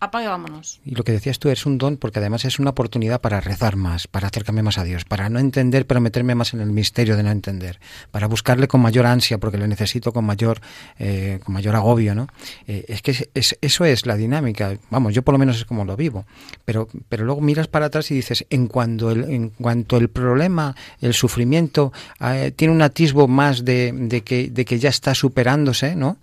[0.00, 0.80] apague, vámonos.
[0.84, 3.76] Y lo que decías tú es un don porque además es una oportunidad para rezar
[3.76, 7.16] más, para acercarme más a Dios, para no entender pero meterme más en el misterio
[7.16, 7.80] de no entender,
[8.10, 10.60] para buscarle con mayor ansia porque le necesito con mayor,
[10.98, 12.28] eh, con mayor agobio, ¿no?
[12.66, 15.96] Eh, es que eso es la dinámica, vamos, yo por lo menos es como lo
[15.96, 16.26] vivo,
[16.64, 20.74] pero, pero luego miras para atrás y dices, en cuanto el, en cuanto el problema,
[21.00, 25.96] el sufrimiento eh, tiene un atisbo más de, de, que, de que ya está superándose,
[25.96, 26.18] ¿no?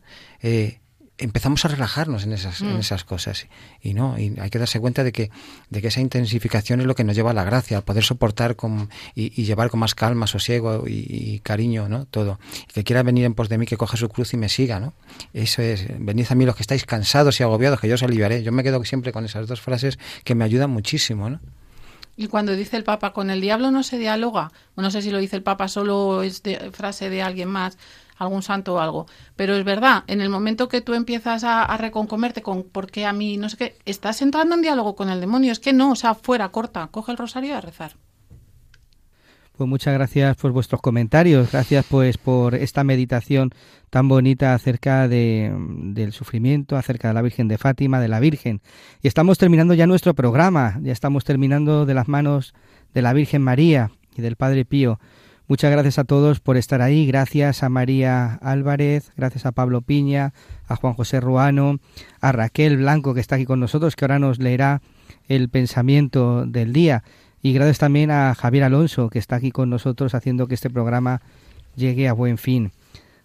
[1.18, 2.80] Empezamos a relajarnos en esas, en mm.
[2.80, 3.48] esas cosas.
[3.82, 5.30] Y no, y hay que darse cuenta de que,
[5.70, 8.56] de que esa intensificación es lo que nos lleva a la gracia, a poder soportar
[8.56, 12.06] con, y, llevar con más calma, sosiego y, cariño, ¿no?
[12.06, 12.40] Todo.
[12.74, 14.94] que quiera venir en pos de mí, que coja su cruz y me siga, ¿no?
[15.34, 18.44] Eso es, venid a mí los que estáis cansados y agobiados, que yo os aliviaré.
[18.44, 21.40] Yo me quedo siempre con esas dos frases que me ayudan muchísimo, ¿no?
[22.16, 25.18] Y cuando dice el Papa, con el diablo no se dialoga, no sé si lo
[25.18, 27.78] dice el Papa, solo es de, frase de alguien más,
[28.24, 29.06] algún santo o algo.
[29.36, 33.14] Pero es verdad, en el momento que tú empiezas a, reconcomerte con por qué a
[33.14, 35.52] mí, no sé qué, estás entrando en diálogo con el demonio.
[35.52, 37.94] Es que no, o sea, fuera, corta, coge el rosario a rezar.
[39.56, 43.52] Pues muchas gracias por vuestros comentarios, gracias pues por esta meditación
[43.92, 48.62] tan bonita acerca de, del sufrimiento, acerca de la Virgen de Fátima, de la Virgen.
[49.04, 52.56] Y estamos terminando ya nuestro programa, ya estamos terminando de las manos
[52.96, 55.00] de la Virgen María y del Padre Pío.
[55.54, 57.06] Muchas gracias a todos por estar ahí.
[57.06, 60.34] Gracias a María Álvarez, gracias a Pablo Piña,
[60.68, 61.78] a Juan José Ruano,
[62.22, 64.82] a Raquel Blanco que está aquí con nosotros, que ahora nos leerá
[65.28, 67.04] el pensamiento del día.
[67.44, 71.22] Y gracias también a Javier Alonso, que está aquí con nosotros haciendo que este programa
[71.76, 72.72] llegue a buen fin.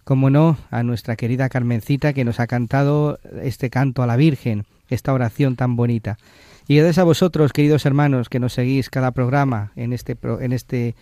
[0.03, 4.67] Como no, a nuestra querida Carmencita, que nos ha cantado este canto a la Virgen,
[4.87, 6.19] esta oración tan bonita.
[6.67, 10.93] Y gracias a vosotros, queridos hermanos, que nos seguís cada programa en este, en este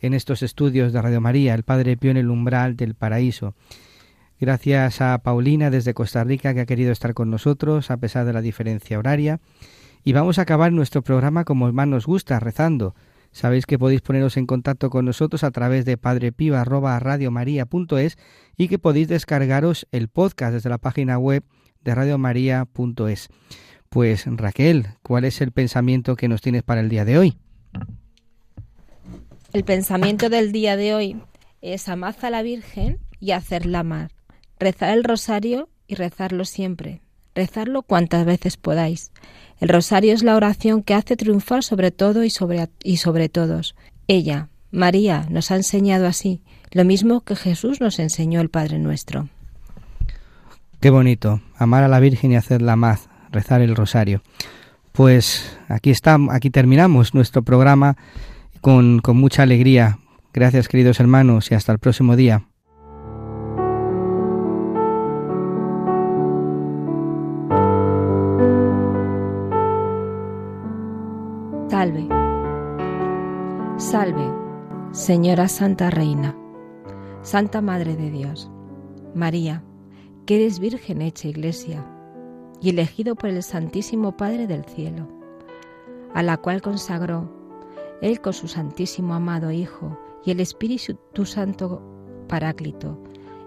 [0.00, 3.54] en estos estudios de Radio María, el Padre Pío en el umbral del paraíso.
[4.38, 8.34] Gracias a Paulina desde Costa Rica que ha querido estar con nosotros a pesar de
[8.34, 9.40] la diferencia horaria.
[10.04, 12.94] Y vamos a acabar nuestro programa como más nos gusta, rezando.
[13.32, 18.18] Sabéis que podéis poneros en contacto con nosotros a través de padrepío.radiomaría.es
[18.56, 21.42] y que podéis descargaros el podcast desde la página web
[21.82, 23.28] de radiomaria.es.
[23.88, 27.36] Pues Raquel, ¿cuál es el pensamiento que nos tienes para el día de hoy?
[29.56, 31.16] El pensamiento del día de hoy
[31.62, 34.10] es amar a la Virgen y hacerla amar.
[34.58, 37.00] Rezar el rosario y rezarlo siempre.
[37.34, 39.12] Rezarlo cuantas veces podáis.
[39.58, 43.74] El rosario es la oración que hace triunfar sobre todo y sobre, y sobre todos.
[44.08, 46.42] Ella, María, nos ha enseñado así,
[46.72, 49.30] lo mismo que Jesús nos enseñó el Padre nuestro.
[50.80, 54.20] Qué bonito, amar a la Virgen y hacerla más, rezar el rosario.
[54.92, 57.96] Pues aquí estamos, aquí terminamos nuestro programa
[58.66, 60.00] con, con mucha alegría.
[60.32, 62.48] Gracias queridos hermanos y hasta el próximo día.
[71.70, 72.08] Salve,
[73.76, 74.32] salve,
[74.90, 76.36] Señora Santa Reina,
[77.22, 78.50] Santa Madre de Dios,
[79.14, 79.62] María,
[80.26, 81.86] que eres Virgen hecha Iglesia
[82.60, 85.06] y elegido por el Santísimo Padre del Cielo,
[86.14, 87.45] a la cual consagró
[88.02, 91.82] él con su Santísimo amado Hijo y el Espíritu Santo
[92.28, 92.98] Paráclito,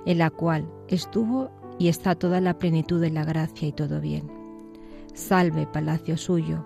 [0.05, 4.29] en la cual estuvo y está toda la plenitud de la gracia y todo bien.
[5.13, 6.63] Salve palacio suyo,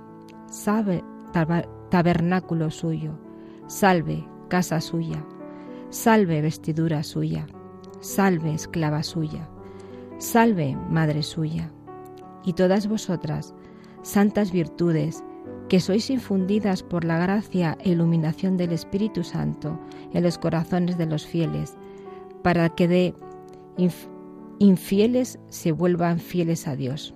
[0.48, 1.04] salve
[1.90, 3.18] tabernáculo suyo,
[3.68, 5.26] salve casa suya,
[5.90, 7.48] salve vestidura suya,
[8.00, 9.50] salve esclava suya,
[10.20, 11.72] salve madre suya.
[12.46, 13.54] Y todas vosotras,
[14.02, 15.24] santas virtudes,
[15.74, 19.80] que sois infundidas por la gracia e iluminación del Espíritu Santo
[20.13, 21.74] en los corazones de los fieles,
[22.43, 23.15] para que de
[24.59, 27.15] infieles se vuelvan fieles a Dios.